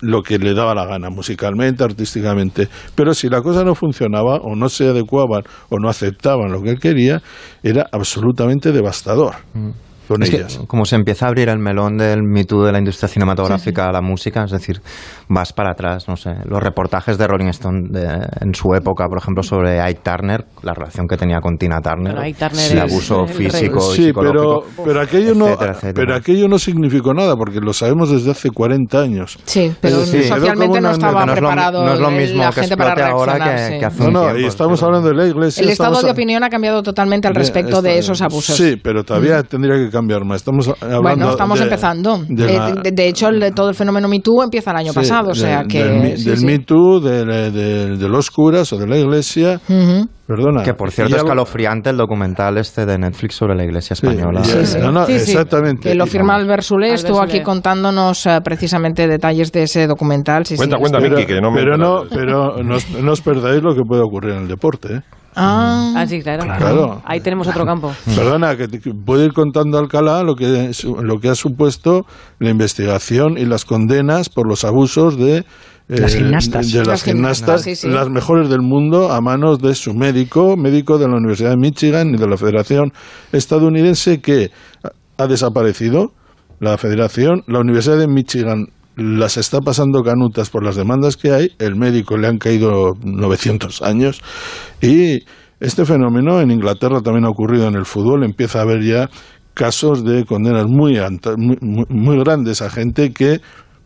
[0.00, 2.68] lo que le daba la gana, musicalmente, artísticamente.
[2.94, 6.70] Pero si la cosa no funcionaba o no se adecuaban o no aceptaban lo que
[6.70, 7.22] él quería,
[7.62, 9.34] era absolutamente devastador
[10.14, 10.60] con Es que, ellas.
[10.66, 13.92] como se empieza a abrir el melón del Me Too de la industria cinematográfica a
[13.92, 14.80] la música, es decir,
[15.28, 19.18] vas para atrás, no sé, los reportajes de Rolling Stone de- en su época, por
[19.18, 23.22] ejemplo, sobre Ike Turner, la relación que tenía con Tina Turner, Ike Turner el abuso
[23.22, 23.36] el rey.
[23.50, 24.30] físico y Sí, pero,
[24.62, 25.92] psicológico, pero, aquello no, etcétera, etcétera.
[25.94, 29.38] pero aquello no significó nada, porque lo sabemos desde hace 40 años.
[29.44, 32.60] Sí, pero socialmente no estaba no es lo, preparado no es lo mismo la que
[32.62, 33.78] gente para explote ahora que, sí.
[33.78, 34.38] que hace No, un no, tiempo.
[34.40, 35.62] y estamos pero- hablando de la iglesia.
[35.62, 38.56] El estado estamos de a- opinión ha cambiado totalmente al respecto de esos abusos.
[38.56, 42.18] Sí, pero todavía tendría que cambiar Estamos hablando Bueno, estamos de- empezando.
[42.28, 44.92] de Eh, la- De, de hecho, el todo el fenómeno Me Too empieza el año
[44.92, 45.84] sí, pasado, o sea del- que...
[45.84, 46.46] Del, sí, del sí.
[46.46, 49.60] Me Too, de, de, de- de los curas o de la iglesia.
[49.68, 50.08] Ujú.
[50.26, 50.62] Perdona.
[50.62, 54.40] Que por cierto, algo- escalofriante el documental este de Netflix sobre la iglesia Sí, española.
[54.42, 54.78] y- Sí, sí.
[54.80, 55.32] no, no, Sí, sí.
[55.32, 55.88] exactamente.
[55.88, 60.46] Que lo firma Albert Solé, Albert estuvo aquí contándonos eh, precisamente detalles de ese documental.
[60.46, 63.10] Sí, Cuenta, sí, cuenta, Pero, Miki, que no me pero no, pero no, os- no
[63.12, 64.94] os perdáis lo que puede ocurrir en el deporte.
[64.96, 65.00] ¿eh?
[65.36, 66.42] Ah, Ah, sí, claro.
[66.44, 67.02] Claro.
[67.04, 67.92] Ahí tenemos otro campo.
[68.16, 68.68] Perdona, que,
[69.04, 70.70] puedo ir contando Alcalá lo que,
[71.02, 72.04] lo que ha supuesto
[72.38, 75.44] la investigación y las condenas por los abusos de, eh,
[75.88, 76.66] Las gimnastas.
[76.66, 77.88] de, de las Las gimnastas, gimnastas, sí, sí.
[77.88, 82.14] las mejores del mundo, a manos de su médico, médico de la Universidad de Michigan
[82.14, 82.92] y de la Federación
[83.32, 84.50] Estadounidense que
[84.84, 86.12] ha- ha desaparecido.
[86.60, 88.66] La Federación, la Universidad de Michigan
[89.00, 93.82] las está pasando canutas por las demandas que hay, el médico le han caído 900
[93.82, 94.20] años
[94.80, 95.20] y
[95.58, 99.08] este fenómeno en Inglaterra también ha ocurrido en el fútbol, empieza a haber ya
[99.54, 100.98] casos de condenas muy,
[101.88, 103.40] muy, grandes a gente que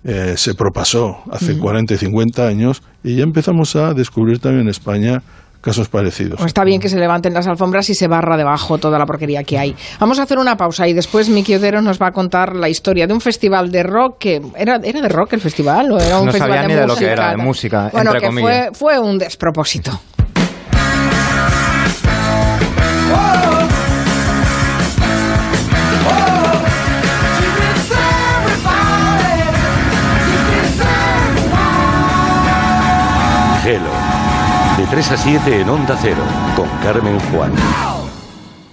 [0.05, 4.69] eh, se propasó hace 40 y 50 años y ya empezamos a descubrir también en
[4.69, 5.23] España
[5.65, 6.37] casos parecidos.
[6.39, 9.43] Pues está bien que se levanten las alfombras y se barra debajo toda la porquería
[9.45, 9.75] que hay.
[9.99, 13.07] Vamos a hacer una pausa y después Miki Otero nos va a contar la historia
[13.07, 16.27] de un festival de rock que era, era de rock el festival o era un
[16.27, 17.07] No festival sabía de ni de lo música.
[17.07, 18.69] que era, de música, Bueno, entre que comillas.
[18.69, 20.01] fue, fue un despropósito.
[34.95, 36.23] 3 a 7 en Onda Cero,
[36.55, 37.53] con Carmen Juan.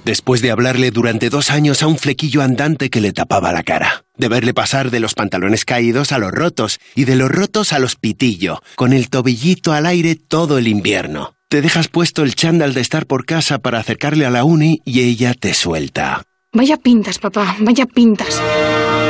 [0.06, 4.06] Después de hablarle durante dos años a un flequillo andante que le tapaba la cara.
[4.18, 7.80] De verle pasar de los pantalones caídos a los rotos y de los rotos a
[7.80, 11.34] los pitillo, con el tobillito al aire todo el invierno.
[11.50, 15.00] Te dejas puesto el chándal de estar por casa para acercarle a la uni y
[15.00, 16.22] ella te suelta.
[16.54, 18.40] Vaya pintas, papá, vaya pintas.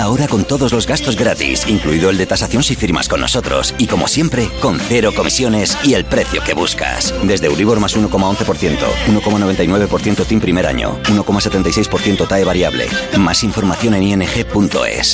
[0.00, 3.74] Ahora con todos los gastos gratis, incluido el de tasación si firmas con nosotros.
[3.78, 7.14] Y como siempre, con cero comisiones y el precio que buscas.
[7.22, 12.86] Desde Euribor más 1,11%, 1,99% TIM primer año, 1,76% TAE variable.
[13.18, 15.13] Más información en ing.es.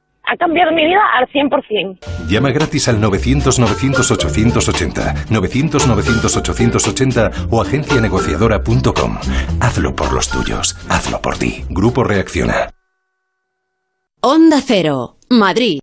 [0.31, 1.99] Ha cambiado mi vida al 100%.
[2.29, 9.17] Llama gratis al 900-900-880, 900-900-880 o agencianegociadora.com.
[9.59, 11.65] Hazlo por los tuyos, hazlo por ti.
[11.69, 12.69] Grupo Reacciona.
[14.21, 15.80] Onda Cero, Madrid.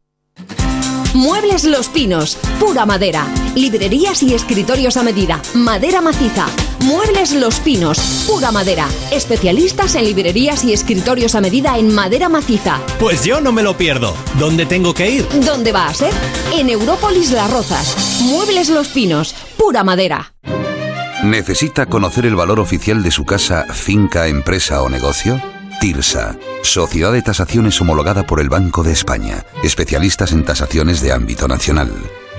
[1.15, 3.27] Muebles Los Pinos, pura madera.
[3.55, 6.47] Librerías y escritorios a medida, madera maciza.
[6.81, 8.87] Muebles Los Pinos, pura madera.
[9.11, 12.81] Especialistas en librerías y escritorios a medida en madera maciza.
[13.01, 14.15] Pues yo no me lo pierdo.
[14.39, 15.29] ¿Dónde tengo que ir?
[15.45, 16.13] ¿Dónde va a ser?
[16.53, 18.21] En Európolis Las Rozas.
[18.23, 20.35] Muebles Los Pinos, pura madera.
[21.25, 25.41] ¿Necesita conocer el valor oficial de su casa, finca, empresa o negocio?
[25.81, 31.47] TIRSA, Sociedad de Tasaciones homologada por el Banco de España, especialistas en tasaciones de ámbito
[31.47, 31.93] nacional.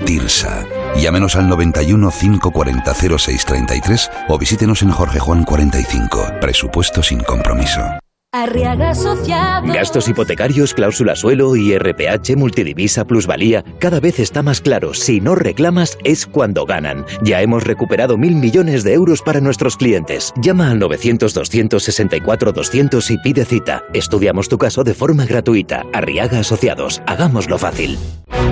[0.04, 0.66] TIRSA.
[0.96, 6.34] Llámenos al 91 540 0633 o visítenos en Jorge Juan 45.
[6.40, 7.99] Presupuesto sin compromiso.
[8.32, 9.74] Arriaga Asociados.
[9.74, 13.64] Gastos hipotecarios, cláusula suelo, IRPH, multidivisa, plusvalía.
[13.80, 17.04] Cada vez está más claro, si no reclamas es cuando ganan.
[17.22, 20.32] Ya hemos recuperado mil millones de euros para nuestros clientes.
[20.40, 23.82] Llama al 900-264-200 y pide cita.
[23.94, 25.84] Estudiamos tu caso de forma gratuita.
[25.92, 27.02] Arriaga Asociados.
[27.08, 27.98] Hagámoslo fácil.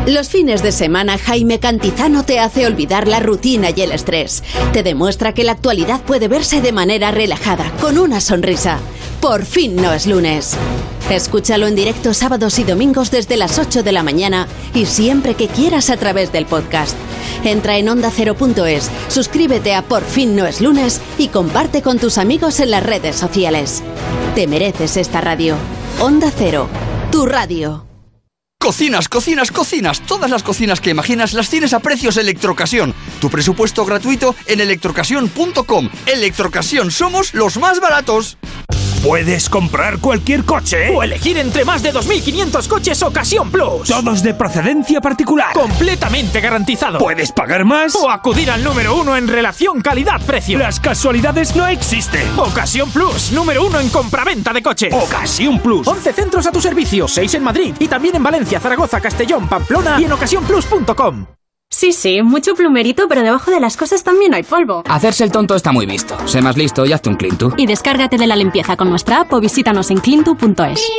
[0.08, 4.42] Los fines de semana Jaime Cantizano te hace olvidar la rutina y el estrés.
[4.72, 8.80] Te demuestra que la actualidad puede verse de manera relajada, con una sonrisa.
[9.20, 10.57] Por fin no es lunes.
[11.11, 15.48] Escúchalo en directo sábados y domingos desde las 8 de la mañana y siempre que
[15.48, 16.96] quieras a través del podcast.
[17.42, 22.61] Entra en ondacero.es, suscríbete a Por fin no es lunes y comparte con tus amigos
[22.61, 23.83] en las redes sociales.
[24.35, 25.57] Te mereces esta radio.
[25.98, 26.68] Onda Cero,
[27.11, 27.87] Tu radio.
[28.61, 30.00] Cocinas, cocinas, cocinas.
[30.00, 32.94] Todas las cocinas que imaginas las tienes a precios Electrocasión.
[33.20, 35.88] Tu presupuesto gratuito en electrocasión.com.
[36.07, 38.37] Electrocasión, somos los más baratos.
[39.02, 43.88] Puedes comprar cualquier coche o elegir entre más de 2.500 coches Ocasión Plus.
[43.88, 45.52] Todos de procedencia particular.
[45.52, 46.98] Completamente garantizado.
[46.98, 50.58] Puedes pagar más o acudir al número uno en relación calidad-precio.
[50.58, 52.26] Las casualidades no existen.
[52.38, 54.92] Ocasión Plus, número uno en compraventa de coches.
[54.92, 55.87] Ocasión Plus.
[55.87, 60.00] 11 centros a tu servicio, 6 en Madrid y también en Valencia, Zaragoza, Castellón, Pamplona
[60.00, 61.38] y en ocasiónplus.com.
[61.70, 64.83] Sí, sí, mucho plumerito, pero debajo de las cosas también hay polvo.
[64.88, 66.16] Hacerse el tonto está muy visto.
[66.26, 67.52] Sé más listo y hazte un Clintu.
[67.59, 70.90] Y descárgate de la limpieza con nuestra app o visítanos en clintu.es.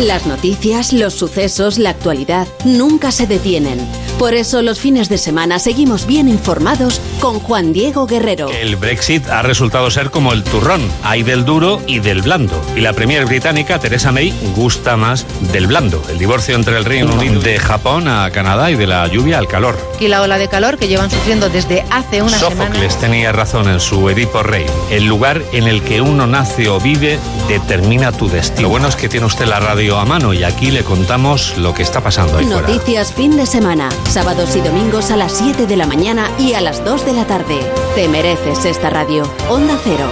[0.00, 3.78] Las noticias, los sucesos, la actualidad nunca se detienen.
[4.18, 8.50] Por eso los fines de semana seguimos bien informados con Juan Diego Guerrero.
[8.50, 10.82] El Brexit ha resultado ser como el turrón.
[11.02, 12.60] Hay del duro y del blando.
[12.76, 16.02] Y la premier británica, Theresa May, gusta más del blando.
[16.10, 19.48] El divorcio entre el Reino Unido de Japón a Canadá y de la lluvia al
[19.48, 19.78] calor.
[19.98, 22.66] Y la ola de calor que llevan sufriendo desde hace una semana.
[22.66, 24.66] Sófocles tenía razón en su Edipo Rey.
[24.90, 28.62] El lugar en el que uno nace o vive determina tu destino.
[28.62, 31.72] Lo bueno es que tiene usted la radio a mano y aquí le contamos lo
[31.72, 32.62] que está pasando ahí fuera.
[32.62, 36.60] Noticias fin de semana, sábados y domingos a las 7 de la mañana y a
[36.60, 37.60] las 2 de la tarde.
[37.94, 39.22] Te mereces esta radio.
[39.48, 40.10] Onda Cero,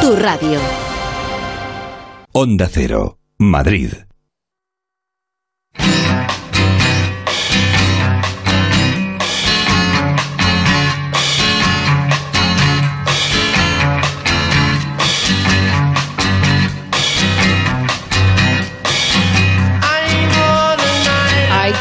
[0.00, 0.60] tu radio.
[2.32, 3.90] Onda Cero, Madrid.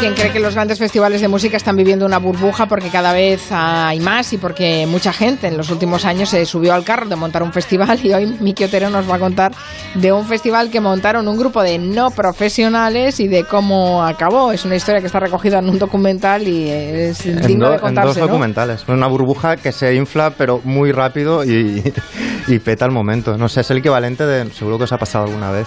[0.06, 3.48] Quien cree que los grandes festivales de música están viviendo una burbuja porque cada vez
[3.50, 7.16] hay más y porque mucha gente en los últimos años se subió al carro de
[7.16, 9.52] montar un festival y hoy Miki Otero nos va a contar
[9.96, 14.52] de un festival que montaron un grupo de no profesionales y de cómo acabó.
[14.52, 17.78] Es una historia que está recogida en un documental y es En, digno do- de
[17.78, 18.28] en contarse, dos ¿no?
[18.28, 18.86] documentales.
[18.88, 21.82] Una burbuja que se infla, pero muy rápido y,
[22.48, 23.38] y peta al momento.
[23.38, 24.52] No sé, es el equivalente de.
[24.52, 25.66] Seguro que os ha pasado alguna vez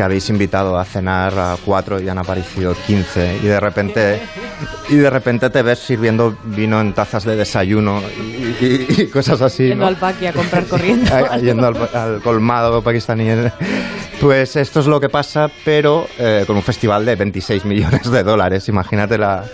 [0.00, 4.22] que habéis invitado a cenar a cuatro y han aparecido 15 y de repente
[4.88, 9.42] y de repente te ves sirviendo vino en tazas de desayuno y, y- y cosas
[9.42, 9.88] así Yendo ¿no?
[9.88, 11.10] al paqui a comprar corriendo.
[11.42, 13.28] Yendo al, al colmado pakistaní.
[14.22, 18.22] Pues esto es lo que pasa, pero eh, con un festival de 26 millones de
[18.22, 18.68] dólares.
[18.70, 19.44] Imagínate la,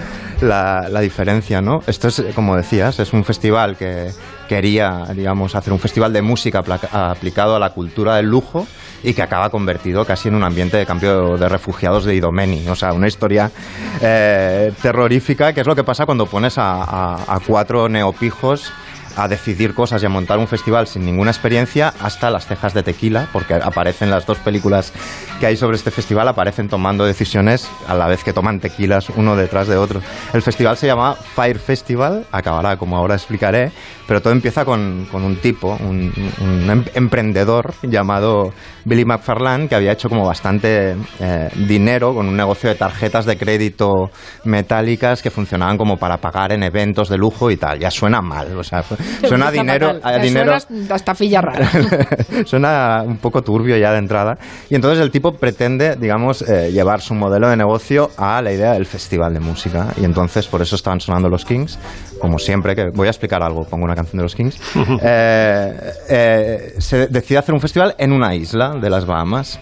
[0.43, 1.81] la, la diferencia, ¿no?
[1.89, 4.11] Esto es, como decías, es un festival que
[4.49, 8.67] quería, digamos, hacer un festival de música aplicado a la cultura del lujo
[9.07, 12.67] y que acaba convertido casi en un ambiente de cambio de refugiados de Idomeni.
[12.69, 13.51] O sea, una historia
[14.03, 18.73] eh, terrorífica, que es lo que pasa cuando pones a, a- a cuatro neopijos
[19.19, 22.83] a decidir cosas y a montar un festival sin ninguna experiencia hasta las cejas de
[22.83, 24.93] tequila, porque aparecen las dos películas
[25.41, 29.35] que hay sobre este festival, aparecen tomando decisiones a la vez que toman tequilas uno
[29.35, 30.03] detrás de otro.
[30.35, 33.73] El festival se llama Fire Festival, acabará como ahora explicaré,
[34.07, 38.53] pero todo empieza con, con un tipo, un, un em- emprendedor llamado
[38.97, 43.37] Billy McFarlane, que había hecho como bastante eh, dinero con un negocio de tarjetas de
[43.37, 44.11] crédito
[44.45, 47.79] metálicas que funcionaban como para pagar en eventos de lujo y tal.
[47.79, 48.83] Ya suena mal, o sea,
[49.29, 51.69] suena a dinero, a Ya dinero suena hasta filla rara.
[52.47, 54.39] suena un poco turbio ya de entrada.
[54.71, 58.73] Y entonces el tipo pretende, digamos, eh, llevar su modelo de negocio a la idea
[58.73, 59.89] del festival de música.
[60.01, 61.79] Y entonces por eso estaban sonando los Kings,
[62.19, 64.59] como siempre, que voy a explicar algo, pongo una canción de los Kings.
[65.09, 69.61] Eh, eh, se decide hacer un festival en una isla de las Bahamas.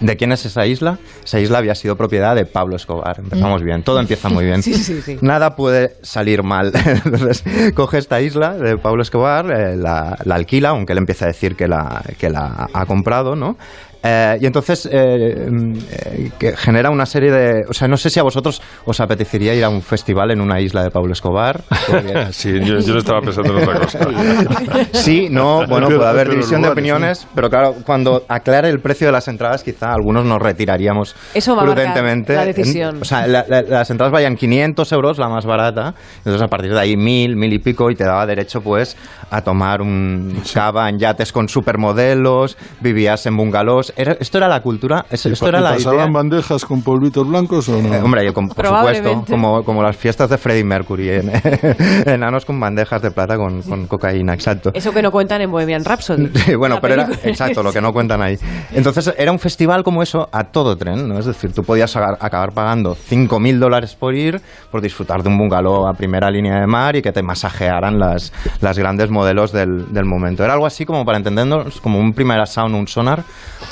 [0.00, 0.98] ¿De quién es esa isla?
[1.22, 3.18] Esa isla había sido propiedad de Pablo Escobar.
[3.18, 4.62] Empezamos bien, todo empieza muy bien.
[4.70, 5.18] Sí, sí, sí.
[5.20, 6.72] Nada puede salir mal.
[7.04, 11.28] Entonces, coge esta isla de Pablo Escobar, eh, la, la alquila, aunque él empieza a
[11.28, 13.58] decir que la, que la ha comprado, ¿no?
[14.02, 17.64] Eh, y entonces eh, mm, eh, que genera una serie de...
[17.68, 20.58] O sea, no sé si a vosotros os apetecería ir a un festival en una
[20.60, 21.60] isla de Pablo Escobar.
[22.30, 23.98] sí, yo, yo no estaba pensando en otra cosa.
[24.92, 29.12] Sí, no, bueno, puede haber división de opiniones, pero claro, cuando aclare el precio de
[29.12, 32.34] las entradas, quizá algunos nos retiraríamos Eso va a prudentemente.
[32.34, 32.98] la decisión.
[33.02, 36.72] O sea, la- la- las entradas vayan 500 euros, la más barata, entonces a partir
[36.72, 38.96] de ahí mil, mil y pico, y te daba derecho pues
[39.30, 43.89] a tomar un cava en yates con supermodelos, vivías en bungalows.
[43.96, 45.84] Era- esto era la cultura, es- esto era la idea.
[45.84, 47.94] ¿Pasaban bandejas con polvitos blancos o no?
[47.94, 51.30] Eh, hombre, yo, por supuesto, como, como las fiestas de Freddie Mercury, en-
[52.06, 54.70] enanos con bandejas de plata con, con cocaína, exacto.
[54.74, 56.28] Eso que no cuentan en Bohemian Rhapsody.
[56.50, 58.36] Sí, bueno, pero era exacto lo que no cuentan ahí.
[58.72, 61.18] Entonces era un festival como eso a todo tren, ¿no?
[61.18, 65.86] Es decir, tú podías acabar pagando 5.000 dólares por ir, por disfrutar de un bungalow
[65.86, 70.04] a primera línea de mar y que te masajearan las, las grandes modelos del, del
[70.06, 70.44] momento.
[70.44, 73.22] Era algo así como para entendernos, como un primera sound, un sonar,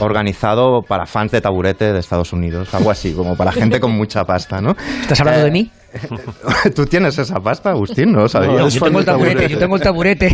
[0.08, 4.24] organizado para fans de taburete de Estados Unidos, algo así, como para gente con mucha
[4.24, 4.76] pasta, ¿no?
[5.02, 5.70] ¿Estás hablando de mí?
[6.74, 8.12] ¿Tú tienes esa pasta, Agustín?
[8.12, 10.28] No yo tengo el taburete, yo tengo el taburete.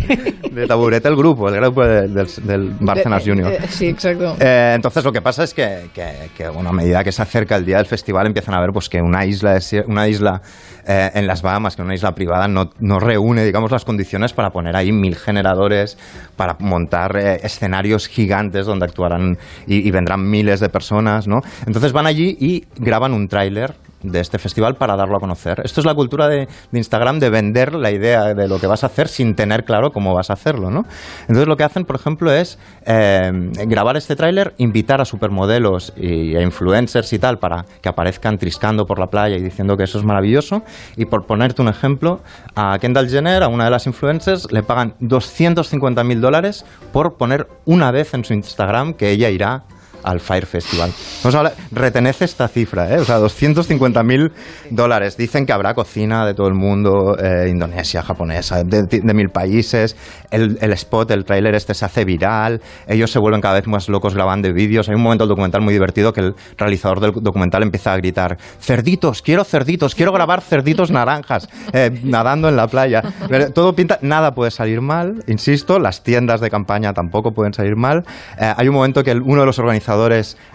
[0.50, 3.52] De taburete el grupo, el grupo de- del, del Bárcenas De- Junior.
[3.52, 4.36] eh, sí, exacto.
[4.40, 7.56] Eh, entonces lo que pasa es que, que, que, bueno, a medida que se acerca
[7.56, 9.58] el día del festival empiezan a ver pues que una isla,
[9.88, 10.40] una isla
[10.86, 14.50] eh, en las Bahamas, que una isla privada no, no reúne digamos las condiciones para
[14.50, 15.98] poner ahí mil generadores,
[16.36, 19.36] para montar eh, escenarios gigantes donde actuarán
[19.66, 21.40] y, y vendrán miles de personas, ¿no?
[21.66, 23.74] Entonces van allí y graban un tráiler
[24.04, 25.60] de este festival para darlo a conocer.
[25.64, 28.86] Esto es la cultura de, Instagram de vender la idea de lo que vas a
[28.86, 30.82] hacer sin tener claro cómo vas a hacerlo, ¿no?
[31.22, 33.30] Entonces lo que hacen, por ejemplo, es eh,
[33.66, 38.84] grabar este tráiler, invitar a supermodelos y a influencers y tal para que aparezcan triscando
[38.84, 40.62] por la playa y diciendo que eso es maravilloso.
[40.96, 42.20] Y por ponerte un ejemplo,
[42.54, 47.48] a Kendall Jenner, a una de las influencers, le pagan 250 mil dólares por poner
[47.64, 49.64] una vez en su Instagram que ella irá
[50.04, 50.90] al Fire Festival.
[51.22, 52.98] Vamos a hablar- retened esta cifra, ¿eh?
[53.00, 54.32] o sea, 250 mil
[54.70, 55.16] dólares.
[55.16, 59.96] Dicen que habrá cocina de todo el mundo, eh, Indonesia, japonesa, de, de mil países.
[60.30, 62.60] El, el spot, el tráiler este se hace viral.
[62.86, 64.88] Ellos se vuelven cada vez más locos grabando vídeos.
[64.88, 68.36] Hay un momento del documental muy divertido que el realizador del documental empieza a gritar:
[68.60, 73.02] cerditos, quiero cerditos, quiero grabar cerditos naranjas eh, nadando en la playa.
[73.28, 75.78] Pero Todo pinta, nada puede salir mal, insisto.
[75.78, 78.04] Las tiendas de campaña tampoco pueden salir mal.
[78.38, 79.93] Eh, hay un momento que el- uno de los organizadores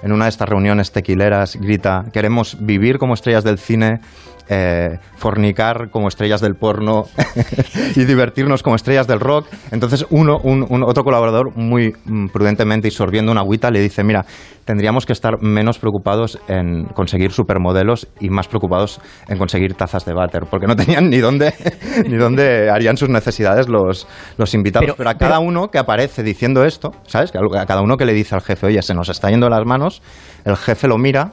[0.04, 4.02] en una de estas reuniones tequileras grita: queremos vivir como estrellas del cine.
[4.50, 7.04] Eh, fornicar como estrellas del porno
[7.95, 9.47] y divertirnos como estrellas del rock.
[9.72, 14.04] Entonces uno, un, un otro colaborador muy mm, prudentemente y sorbiendo una agüita le dice,
[14.04, 14.26] mira,
[14.66, 20.14] tendríamos que estar menos preocupados en conseguir supermodelos y más preocupados en conseguir tazas de
[20.14, 21.54] váter, porque no tenían ni dónde,
[22.08, 24.86] ni dónde harían sus necesidades los, los invitados.
[24.86, 27.32] Pero, Pero- a cada pero- uno que aparece diciendo esto, ¿sabes?
[27.32, 29.52] Que A cada uno que le dice al jefe, oye, se nos está yendo de
[29.52, 30.02] las manos,
[30.45, 31.32] el jefe lo mira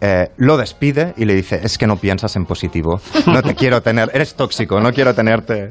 [0.00, 3.80] eh, lo despide y le dice, es que no piensas en positivo, no te quiero
[3.82, 5.70] tener, eres tóxico, no quiero tenerte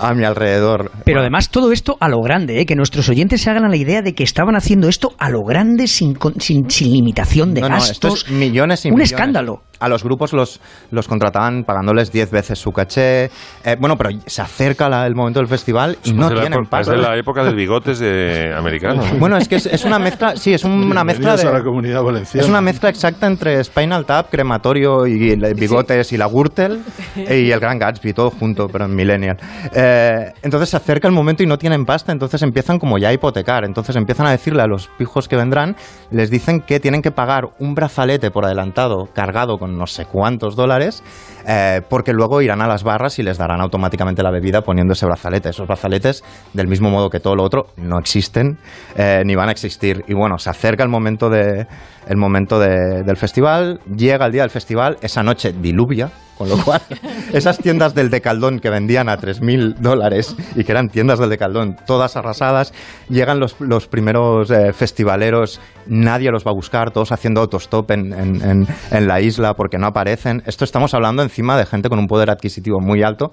[0.00, 0.90] a mi alrededor.
[1.04, 2.66] Pero además todo esto a lo grande, ¿eh?
[2.66, 5.42] que nuestros oyentes se hagan a la idea de que estaban haciendo esto a lo
[5.42, 8.24] grande sin, con- sin, sin limitación de No, no, esto gastos.
[8.26, 9.12] es millones y Un millones.
[9.12, 9.62] escándalo.
[9.78, 10.58] A los grupos los,
[10.90, 13.24] los contrataban pagándoles 10 veces su caché.
[13.62, 16.40] Eh, bueno, pero se acerca la- el momento del festival y no es de la
[16.40, 19.02] tienen época- es de la época del bigotes de americano.
[19.04, 19.18] ¿no?
[19.18, 21.42] Bueno, es que es, es una mezcla, sí, es un- una mezcla de...
[21.46, 22.42] a la comunidad valenciana.
[22.42, 26.82] Es una mezcla exacta entre Spinal Tap, crematorio y el- bigotes y la Gürtel
[27.16, 29.36] y el Gran Gatsby, todo junto, pero en Millennial.
[29.74, 33.12] Eh, entonces se acerca el momento y no tienen pasta, entonces empiezan como ya a
[33.12, 33.64] hipotecar.
[33.64, 35.76] Entonces empiezan a decirle a los pijos que vendrán,
[36.10, 40.56] les dicen que tienen que pagar un brazalete por adelantado cargado con no sé cuántos
[40.56, 41.02] dólares,
[41.46, 45.06] eh, porque luego irán a las barras y les darán automáticamente la bebida poniendo ese
[45.06, 45.50] brazalete.
[45.50, 48.58] Esos brazaletes, del mismo modo que todo lo otro, no existen
[48.96, 50.04] eh, ni van a existir.
[50.08, 51.66] Y bueno, se acerca el momento, de,
[52.06, 56.56] el momento de- del festival, llega el día del festival, esa noche diluvia, con lo
[56.62, 56.80] cual
[57.32, 61.76] esas tiendas del Decaldón que vendían a 3.000 dólares y que eran tiendas del Decaldón,
[61.86, 62.72] todas arrasadas,
[63.08, 68.12] llegan los, los primeros eh, festivaleros, nadie los va a buscar, todos haciendo autostop en,
[68.12, 70.42] en- en- en la isla porque no aparecen.
[70.46, 73.30] Esto estamos hablando encima de gente con un poder adquisitivo muy alto,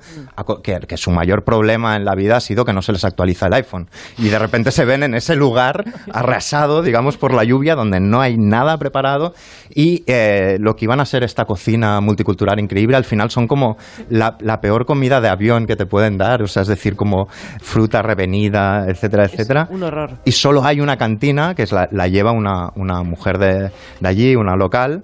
[0.63, 3.47] que, que su mayor problema en la vida ha sido que no se les actualiza
[3.47, 3.89] el iPhone.
[4.17, 8.21] Y de repente se ven en ese lugar arrasado, digamos, por la lluvia, donde no
[8.21, 9.33] hay nada preparado
[9.73, 13.77] y eh, lo que iban a ser esta cocina multicultural increíble, al final son como
[14.09, 17.27] la, la peor comida de avión que te pueden dar, o sea, es decir, como
[17.61, 19.67] fruta revenida, etcétera, etcétera.
[19.69, 20.11] Un horror.
[20.25, 24.07] Y solo hay una cantina, que es la, la lleva una, una mujer de, de
[24.07, 25.03] allí, una local,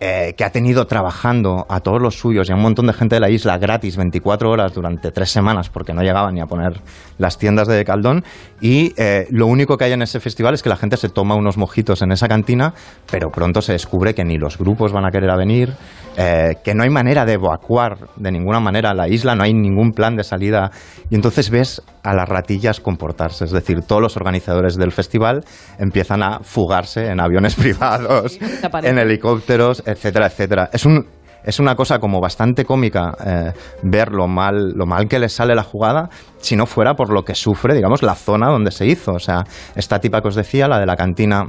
[0.00, 3.16] eh, que ha tenido trabajando a todos los suyos y a un montón de gente
[3.16, 6.80] de la isla gratis 24 horas durante tres semanas porque no llegaban ni a poner
[7.18, 8.22] las tiendas de Caldón.
[8.60, 11.34] Y eh, lo único que hay en ese festival es que la gente se toma
[11.34, 12.74] unos mojitos en esa cantina
[13.10, 15.72] pero pronto se descubre que ni los grupos van a querer a venir
[16.16, 19.92] eh, que no hay manera de evacuar de ninguna manera la isla no hay ningún
[19.92, 20.70] plan de salida.
[21.10, 25.44] Y entonces ves a las ratillas comportarse es decir todos los organizadores del festival
[25.78, 28.38] empiezan a fugarse en aviones privados
[28.82, 30.70] en helicópteros, etcétera, etcétera.
[30.72, 31.06] Es un
[31.44, 35.54] es una cosa como bastante cómica eh, ver lo mal, lo mal que les sale
[35.54, 39.12] la jugada, si no fuera por lo que sufre, digamos, la zona donde se hizo.
[39.12, 41.44] O sea, esta tipa que os decía, la de la cantina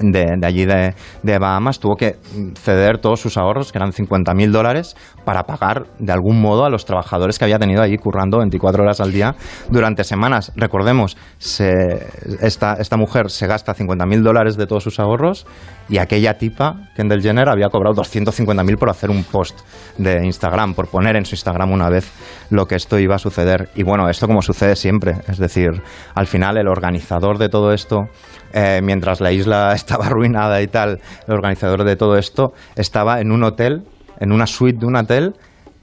[0.00, 2.16] de, allí de, de Bahamas, tuvo que
[2.60, 6.84] ceder todos sus ahorros, que eran 50.000 dólares, para pagar de algún modo a los
[6.84, 9.34] trabajadores que había tenido allí currando 24 horas al día
[9.70, 10.52] durante semanas.
[10.56, 12.06] Recordemos, se-
[12.40, 15.46] esta, esta mujer se gasta 50.000 dólares de todos sus ahorros
[15.88, 19.60] y aquella tipa, Kendall Jenner, había cobrado 250.000 por hacer un post
[19.98, 22.10] de Instagram, por poner en su Instagram una vez
[22.50, 23.68] lo que esto iba a suceder.
[23.74, 25.70] Y bueno, esto como sucede siempre, es decir,
[26.14, 28.08] al final el organizador de todo esto,
[28.54, 33.32] eh, mientras la isla estaba arruinada y tal, el organizador de todo esto, estaba en
[33.32, 33.82] un hotel,
[34.20, 35.34] en una suite de un hotel,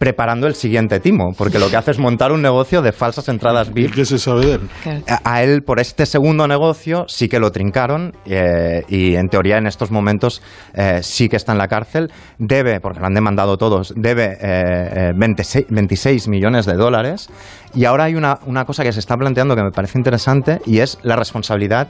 [0.02, 3.72] preparando el siguiente timo, porque lo que hace es montar un negocio de falsas entradas
[3.72, 3.94] VIP.
[3.94, 4.62] ¿Qué se sabe de él?
[5.08, 9.60] A, a él, por este segundo negocio, sí que lo trincaron eh, y, en teoría,
[9.60, 10.42] en estos momentos
[10.74, 12.12] eh, sí que está en la cárcel.
[12.40, 17.30] Debe, porque lo han demandado todos, debe eh, eh, 26, 26 millones de dólares.
[17.76, 20.80] Y ahora hay una, una cosa que se está planteando que me parece interesante y
[20.80, 21.90] es la responsabilidad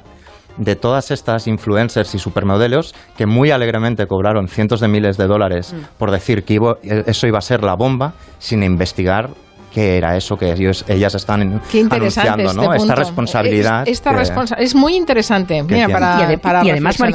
[0.58, 5.74] de todas estas influencers y supermodelos que muy alegremente cobraron cientos de miles de dólares
[5.98, 9.30] por decir que iba- eso iba a ser la bomba sin investigar
[9.72, 12.74] qué era eso que ellos, ellas están Qué anunciando, este ¿no?
[12.74, 13.84] Esta responsabilidad.
[13.88, 15.64] Es, esta que- responsa- es muy interesante.
[15.64, 17.14] Mira, para, y, ade- para y además, Mari,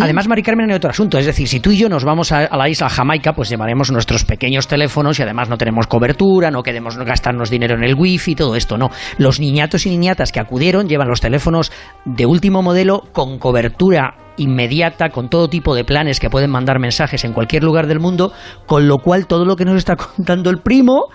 [0.00, 1.18] además, Mari Carmen, hay otro asunto.
[1.18, 3.90] Es decir, si tú y yo nos vamos a, a la isla Jamaica, pues llevaremos
[3.92, 8.34] nuestros pequeños teléfonos y además no tenemos cobertura, no queremos gastarnos dinero en el wifi,
[8.34, 8.90] todo esto, no.
[9.18, 11.72] Los niñatos y niñatas que acudieron llevan los teléfonos
[12.04, 17.22] de último modelo con cobertura inmediata, con todo tipo de planes que pueden mandar mensajes
[17.26, 18.32] en cualquier lugar del mundo,
[18.66, 21.08] con lo cual todo lo que nos está contando el primo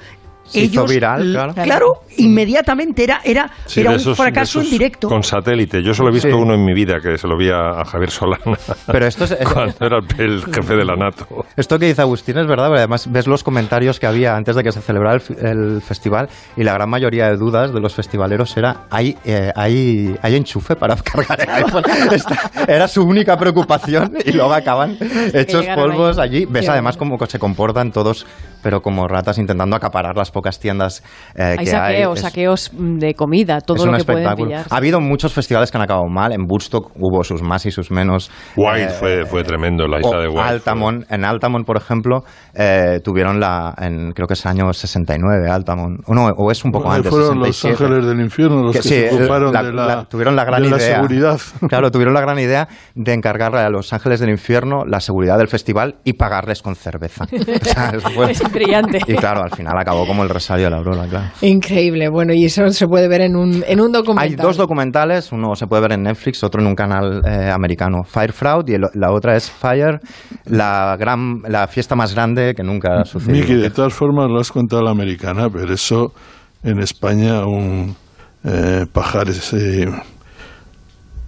[0.48, 2.04] Se hizo viral, claro.
[2.18, 5.08] inmediatamente era, era, Sí, era un esos- fracaso en directo.
[5.10, 5.84] Con satélite.
[5.84, 6.34] Yo solo he visto Sí.
[6.34, 8.58] uno en mi vida, que se lo vi a, a Javier Solana.
[8.88, 11.46] Pero esto es- Cuando era el, jefe de la NATO.
[11.56, 14.64] Esto que dice Agustín es verdad, porque además ves los comentarios que había antes de
[14.64, 18.86] que se celebrara el, festival y la gran mayoría de dudas de los festivaleros era
[18.90, 21.84] ¿hay, eh, hay, hay enchufe para cargar el iPhone?
[22.12, 24.98] Esta era su única preocupación y luego acaban
[25.34, 26.46] hechos polvos allí.
[26.46, 28.26] Ves además cómo se comportan todos,
[28.68, 31.02] pero como ratas intentando acaparar las pocas tiendas
[31.36, 32.22] eh, Hay que saqueos, hay.
[32.22, 34.66] Saqueos mm, de comida, todo es lo un que pueden pillar.
[34.70, 36.34] Ha habido muchos festivales que han acabado mal.
[36.34, 38.30] En Woodstock hubo sus más y sus menos.
[38.58, 40.42] White Eh, fue, fue tremendo, la isla de White.
[40.42, 46.02] Altamont, en Altamont, por ejemplo, eh, tuvieron la, en, creo que es año 69, Altamont.
[46.06, 47.84] O no, o es un poco Bueno, antes, fueron los 67.
[47.86, 50.44] ángeles del infierno los que, sí, se el- ocuparon la- de la, la- tuvieron la
[50.44, 50.96] gran de la idea.
[50.98, 51.40] seguridad.
[51.70, 55.48] Claro, tuvieron la gran idea de encargarle a los ángeles del infierno la seguridad del
[55.48, 57.26] festival y pagarles con cerveza.
[57.38, 59.00] O sea, eso fue- brillante.
[59.08, 61.26] Y claro, al final acabó como el resario de la Aurora, claro.
[61.42, 62.10] Increíble.
[62.10, 64.30] Bueno, y eso se puede ver en un, en un documental.
[64.30, 68.04] Hay dos documentales, uno se puede ver en Netflix, otro en un canal eh, americano,
[68.04, 70.00] Fire Fraud, y el- la otra es Fire,
[70.46, 73.40] la gran, la fiesta más grande que nunca ha sucedido.
[73.42, 76.14] Miki, de todas formas lo has contado a la americana, pero eso
[76.64, 77.96] en España un
[78.44, 79.86] eh, pajares eh,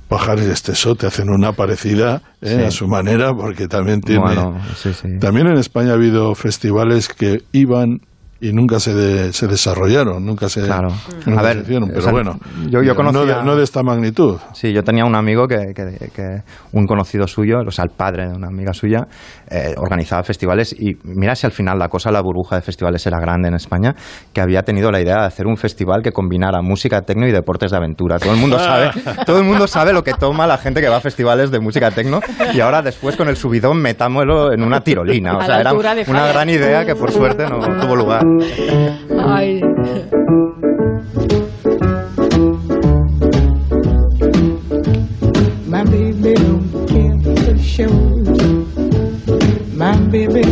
[0.10, 2.64] pajares de este te hacen una parecida eh, Sí.
[2.66, 5.20] a su manera porque también tiene Bueno, sí, sí.
[5.20, 8.02] también en España ha habido festivales que iban
[8.42, 10.90] y nunca se, de- se desarrollaron, nunca se, Claro.
[11.26, 13.64] nunca A ver, se hicieron, pero o sea, bueno, yo- yo no, de, no de
[13.64, 14.38] esta magnitud.
[14.54, 18.28] Sí, yo tenía un amigo que, que- que- un conocido suyo, o sea, el padre
[18.30, 19.08] de una amiga suya,
[19.50, 23.20] eh, organizaba festivales y mira si al final la cosa, la burbuja de festivales era
[23.20, 23.94] grande en España,
[24.34, 27.72] que había tenido la idea de hacer un festival que combinara música tecno y deportes
[27.72, 28.20] de aventura.
[28.20, 28.92] Todo el mundo sabe,
[29.26, 31.92] todo el mundo sabe lo que toma la gente que va a festivales de música
[31.92, 32.20] tecno
[32.54, 35.38] y ahora después con el subidón metámoslo en una tirolina.
[35.38, 38.24] O A sea, era una gran idea que por suerte no tuvo lugar.
[38.30, 39.60] Um, Ay.
[45.66, 48.30] My baby don't care for shows.
[49.74, 50.44] My baby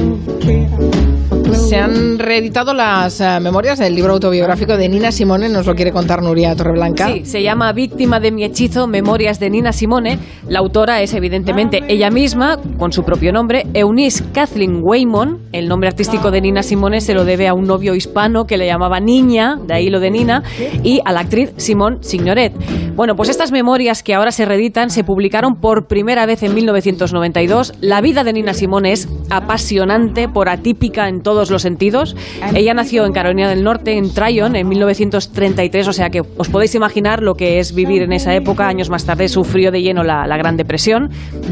[1.80, 6.24] Han reeditado las eh, memorias del libro autobiográfico de Nina Simone, nos lo quiere contar
[6.24, 7.08] Nuria Torreblanca.
[7.08, 10.18] Sí, se llama Víctima de mi hechizo, Memorias de Nina Simone.
[10.48, 15.40] La autora es evidentemente ella misma, con su propio nombre, Eunice Kathleen Waymon.
[15.52, 18.66] El nombre artístico de Nina Simone se lo debe a un novio hispano que le
[18.66, 20.44] llamaba Niña, de ahí lo de Nina,
[20.84, 22.54] y a la actriz Simone Signoret.
[22.96, 27.74] Bueno, pues estas memorias que ahora se reeditan se publicaron por primera vez en 1992.
[27.82, 32.16] La vida de Nina Simone es apasionante, por atípica en todos los sentidos.
[32.56, 36.74] Ella nació en Carolina del Norte, en Tryon, en 1933, o sea que os podéis
[36.76, 38.70] imaginar lo que es vivir en esa época.
[38.70, 41.10] Años más tarde sufrió de lleno la, la Gran Depresión.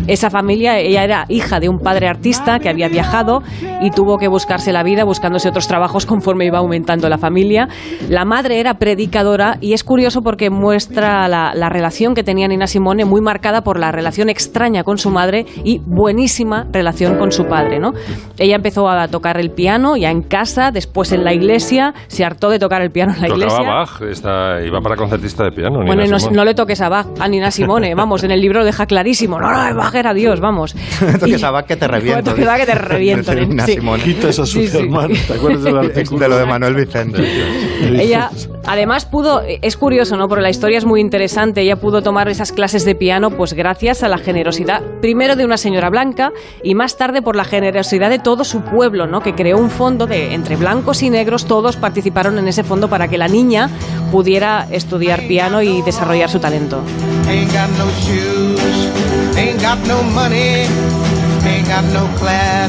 [0.07, 3.43] Esa familia, ella era hija de un padre artista que había viajado
[3.81, 7.67] y tuvo que buscarse la vida buscándose otros trabajos conforme iba aumentando la familia.
[8.07, 12.67] La madre era predicadora y es curioso porque muestra la, la relación que tenía Nina
[12.67, 17.45] Simone muy marcada por la relación extraña con su madre y buenísima relación con su
[17.47, 17.79] padre.
[17.79, 17.91] ¿no?
[18.37, 22.49] Ella empezó a tocar el piano ya en casa, después en la iglesia, se hartó
[22.49, 23.73] de tocar el piano en la Tocaba iglesia.
[23.73, 25.79] Bach, esta- iba para concertista de piano.
[25.79, 28.41] Nina Bueno, y no, no le toques a Bach, a Nina Simone, vamos, en el
[28.41, 29.39] libro lo deja clarísimo.
[29.39, 30.75] No, no, Bach era Dios, vamos.
[31.19, 32.31] Toques a Bach que te reviento.
[32.31, 33.73] Toques a Bach que te reviento, Nina sí.
[33.73, 34.03] Simone.
[34.03, 34.77] Quitas a su Sí, sí.
[34.77, 36.19] hermano, ¿te acuerdas del artículo?
[36.19, 37.21] De lo de Manuel Vicente.
[37.81, 38.29] Ella,
[38.65, 40.27] además, pudo, es curioso, ¿no?
[40.27, 41.61] Porque la historia es muy interesante.
[41.61, 45.57] Ella pudo tomar esas clases de piano, pues gracias a la generosidad, primero de una
[45.57, 46.31] señora blanca
[46.63, 49.21] y más tarde por la generosidad de todo su pueblo, ¿no?
[49.21, 53.07] Que creó un fondo de entre blancos y negros, todos participaron en ese fondo para
[53.07, 53.69] que la niña
[54.11, 56.81] pudiera estudiar piano y desarrollar su talento.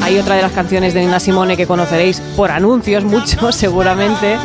[0.03, 4.37] Hay otra de las canciones de Nina Simone que conoceréis por anuncios, muchos seguramente.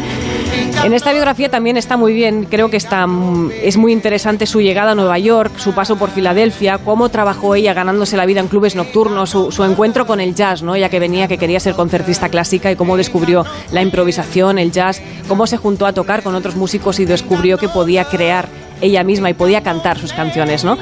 [0.83, 4.61] En esta biografía también está muy bien, creo que está, mm, es muy interesante su
[4.61, 8.47] llegada a Nueva York, su paso por Filadelfia, cómo trabajó ella ganándose la vida en
[8.47, 10.73] clubes nocturnos, su, su encuentro con el jazz, ¿no?
[10.73, 15.03] ella que venía, que quería ser concertista clásica y cómo descubrió la improvisación, el jazz,
[15.27, 18.49] cómo se juntó a tocar con otros músicos y descubrió que podía crear
[18.81, 20.63] ella misma y podía cantar sus canciones.
[20.63, 20.77] ¿no?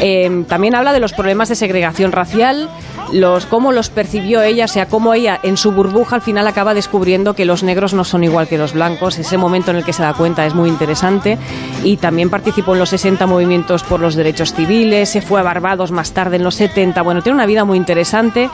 [0.00, 2.68] Eh, también habla de los problemas de segregación racial,
[3.12, 6.74] los, cómo los percibió ella, o sea, cómo ella en su burbuja al final acaba
[6.74, 9.18] descubriendo que los negros no son igual que los blancos.
[9.18, 11.38] Ese momento en el que se da cuenta es muy interesante.
[11.84, 15.90] Y también participó en los 60 movimientos por los derechos civiles, se fue a Barbados
[15.90, 17.02] más tarde en los 70.
[17.02, 18.50] Bueno, tiene una vida muy interesante.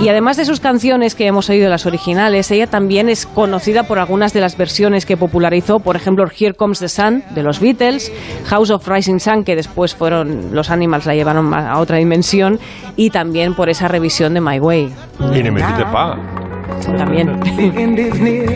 [0.00, 3.98] Y además de sus canciones que hemos oído, las originales, ella también es conocida por
[3.98, 8.10] algunas de las versiones que popularizó, por ejemplo, Here Comes the Sun de los Beatles,
[8.48, 12.58] House of Rising Sun, que después fueron los Animals, la llevaron a otra dimensión,
[12.96, 14.92] y también por esa revisión de My Way.
[15.34, 16.18] Y ni me pa.
[16.96, 17.40] También.
[17.56, 18.48] The end is near,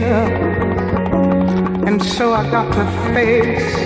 [1.87, 3.77] and so I got to face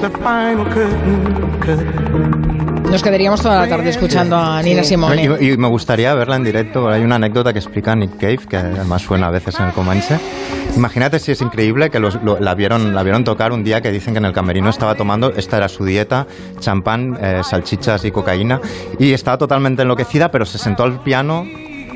[0.00, 1.60] the final curtain.
[1.60, 2.69] curtain.
[2.90, 5.28] Nos quedaríamos toda la tarde escuchando a Nina Simone.
[5.40, 6.88] Y, y me gustaría verla en directo.
[6.88, 10.18] Hay una anécdota que explica Nick Cave, que además suena a veces en el Comanche.
[10.76, 13.92] Imagínate si es increíble que los- lo- la, vieron, la vieron tocar un día que
[13.92, 16.26] dicen que en el camerino estaba tomando, esta era su dieta,
[16.58, 18.60] champán, eh, salchichas y cocaína,
[18.98, 21.44] y estaba totalmente enloquecida, pero se sentó al piano,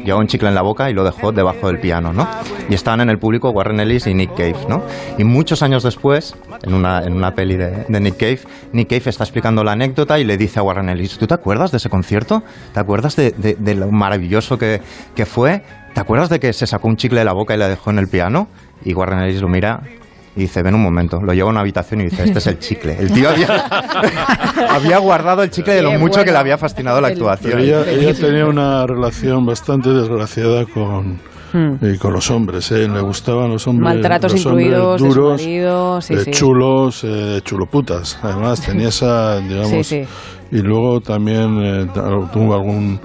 [0.05, 2.29] llevó un chicle en la boca y lo dejó debajo del piano, ¿no?
[2.69, 4.83] Y estaban en el público Warren Ellis y Nick Cave, ¿no?
[5.19, 8.41] Y muchos años después, en una, en una peli de, Nick Cave,
[8.73, 11.71] Nick Cave está explicando la anécdota y le dice a Warren Ellis, ¿tú te acuerdas
[11.71, 12.43] de ese concierto?
[12.73, 14.81] ¿Te acuerdas de, de- de lo maravilloso que,
[15.15, 15.63] que fue?
[15.95, 17.99] ¿Te acuerdas de que se sacó un chicle de la boca y la dejó en
[17.99, 18.49] el piano?
[18.85, 19.81] Y Warren Ellis lo mira
[20.37, 22.59] y dice, ven un momento, lo lleva a una habitación y dice, este es el
[22.59, 22.97] chicle.
[22.99, 23.47] El tío había,
[24.71, 27.59] había guardado el chicle de lo mucho que le había fascinado la actuación.
[27.61, 31.21] Ella, ella tenía una relación bastante desgraciada con,
[31.55, 31.77] Hmm.
[31.83, 32.73] eh, con los hombres.
[32.73, 32.89] ¿eh?
[32.89, 36.31] Le gustaban los hombres, Maltratos los hombres incluidos, de su duros, marido, sí, eh, sí.
[36.33, 38.19] chulos, eh, chuloputas.
[38.23, 39.69] Además, tenía esa, digamos.
[39.69, 40.05] Sí, sí.
[40.51, 41.87] Y luego también eh,
[42.33, 42.99] tuvo algún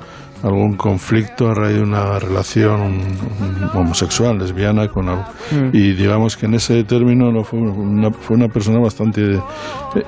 [0.43, 3.01] algún conflicto a raíz de una relación
[3.73, 5.25] homosexual, lesbiana, con algo.
[5.51, 5.69] Mm.
[5.75, 9.39] y digamos que en ese término no fue una, fue una persona bastante eh,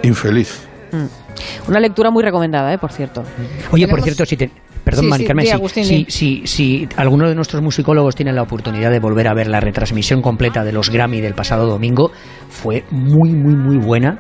[0.04, 0.68] infeliz.
[0.92, 1.70] Mm.
[1.70, 2.78] Una lectura muy recomendada, ¿eh?
[2.78, 3.24] por cierto.
[3.72, 4.52] Oye, por cierto, si te...
[4.84, 6.06] Perdón, Sí, Mari Carmen, si, Agustín, si, di.
[6.10, 10.24] si- si alguno de nuestros musicólogos tiene la oportunidad de volver a ver la retransmisión
[10.24, 12.12] completa de los Grammy del pasado domingo,
[12.50, 14.18] fue muy, muy, muy buena.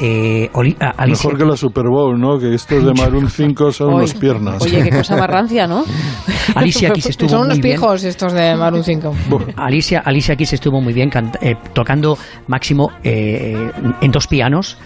[0.00, 2.38] Eh, Oli- a- Alicia- Mejor que la Super Bowl, ¿no?
[2.38, 4.60] Que estos de Maroon 5 son unos piernas.
[4.62, 5.84] Oye, qué cosa más rancia, ¿no?
[6.56, 7.76] Alicia Keys estuvo Son unos muy bien.
[7.76, 9.14] pijos estos de Maroon 5.
[9.56, 12.18] Alicia, Alicia Keys estuvo muy bien eh, tocando
[12.48, 13.70] máximo eh,
[14.00, 14.76] en dos pianos.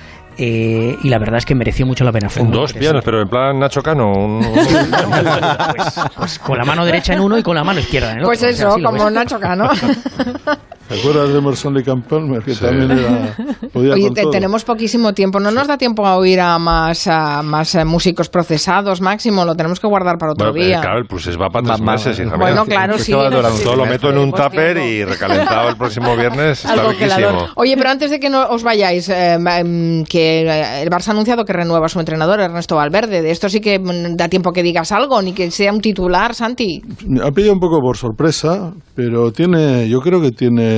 [0.41, 2.29] eh, y la verdad es que mereció mucho la pena.
[2.29, 4.13] Fue dos pianos, pero en plan Nacho Cano.
[4.13, 4.41] un-
[5.77, 8.25] pues, pues con la mano derecha en uno y con la mano izquierda en el
[8.25, 8.51] Pues otro.
[8.51, 9.15] O sea, eso, así lo como ves.
[9.15, 9.69] Nacho Cano.
[10.89, 12.43] ¿Te acuerdas de Emerson Lake and Palmer?
[12.43, 13.37] Que también era,
[13.73, 14.31] podía Oye, con te- todo.
[14.31, 15.39] tenemos poquísimo tiempo.
[15.39, 19.45] ¿No nos da tiempo a oír a más, a más eh, músicos procesados, Máximo?
[19.45, 20.81] Lo tenemos que guardar para otro Bueno, eh, día.
[20.81, 22.19] claro, el procés va para tres meses.
[22.19, 26.17] hija Bueno, claro, Es sí, Todo lo meto en un tupper y recalentado el próximo
[26.17, 27.49] viernes está riquísimo.
[27.57, 31.13] Oye, pero antes de que no os vayáis, eh, mm, que eh, el Barça ha
[31.13, 33.21] anunciado que renueva a su entrenador, Ernesto Valverde.
[33.21, 36.35] De esto sí que mm, da tiempo que digas algo, ni que sea un titular,
[36.35, 36.81] Santi.
[37.23, 40.78] Ha pillado un poco por sorpresa, pero tiene, yo creo que tiene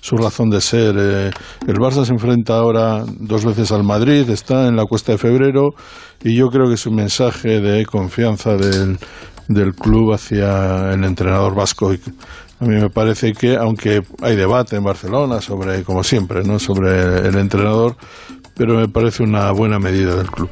[0.00, 0.94] su razón de ser.
[0.98, 1.30] Eh,
[1.66, 5.70] el Barça se enfrenta ahora dos veces al Madrid, está en la cuesta de febrero
[6.22, 8.98] y yo creo que es un mensaje de confianza del,
[9.48, 11.92] del club hacia el entrenador vasco.
[12.60, 17.26] A mí me parece que, aunque hay debate en Barcelona sobre, como siempre, no sobre
[17.26, 17.96] el entrenador,
[18.60, 20.50] pero me parece una buena medida del club.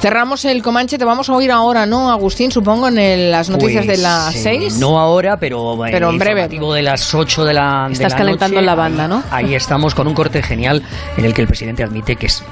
[0.00, 2.52] Cerramos el Comanche, te vamos a oír ahora, ¿no, Agustín?
[2.52, 4.78] Supongo en el- las noticias Pues, de las eh, 6.
[4.78, 6.46] No ahora, pero, Pero en breve.
[6.46, 9.24] de las 8 de la de Estás la calentando noche, la banda, ¿no?
[9.32, 10.80] Ahí estamos con un corte genial
[11.16, 12.44] en el que el presidente admite que, es-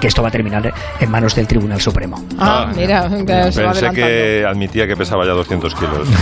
[0.00, 2.22] que esto va a terminar en manos del Tribunal Supremo.
[2.38, 6.08] Ah, mira, que se Pensé que admitía que pesaba ya 200 kilos.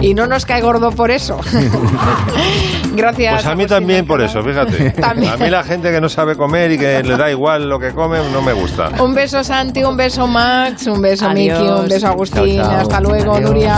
[0.00, 1.38] Y no nos cae gordo por eso.
[2.94, 3.34] Gracias.
[3.34, 4.90] Pues a mí también por eso, fíjate.
[4.90, 5.32] También.
[5.32, 7.92] A mí la gente que no sabe comer y que le da igual lo que
[7.92, 8.90] come no me gusta.
[9.02, 11.28] Un beso Santi, un beso Max, un beso.
[11.30, 12.56] Miki, un beso Agustín.
[12.56, 12.80] Chao, chao.
[12.80, 13.50] Hasta luego, Adiós.
[13.50, 13.74] Nuria.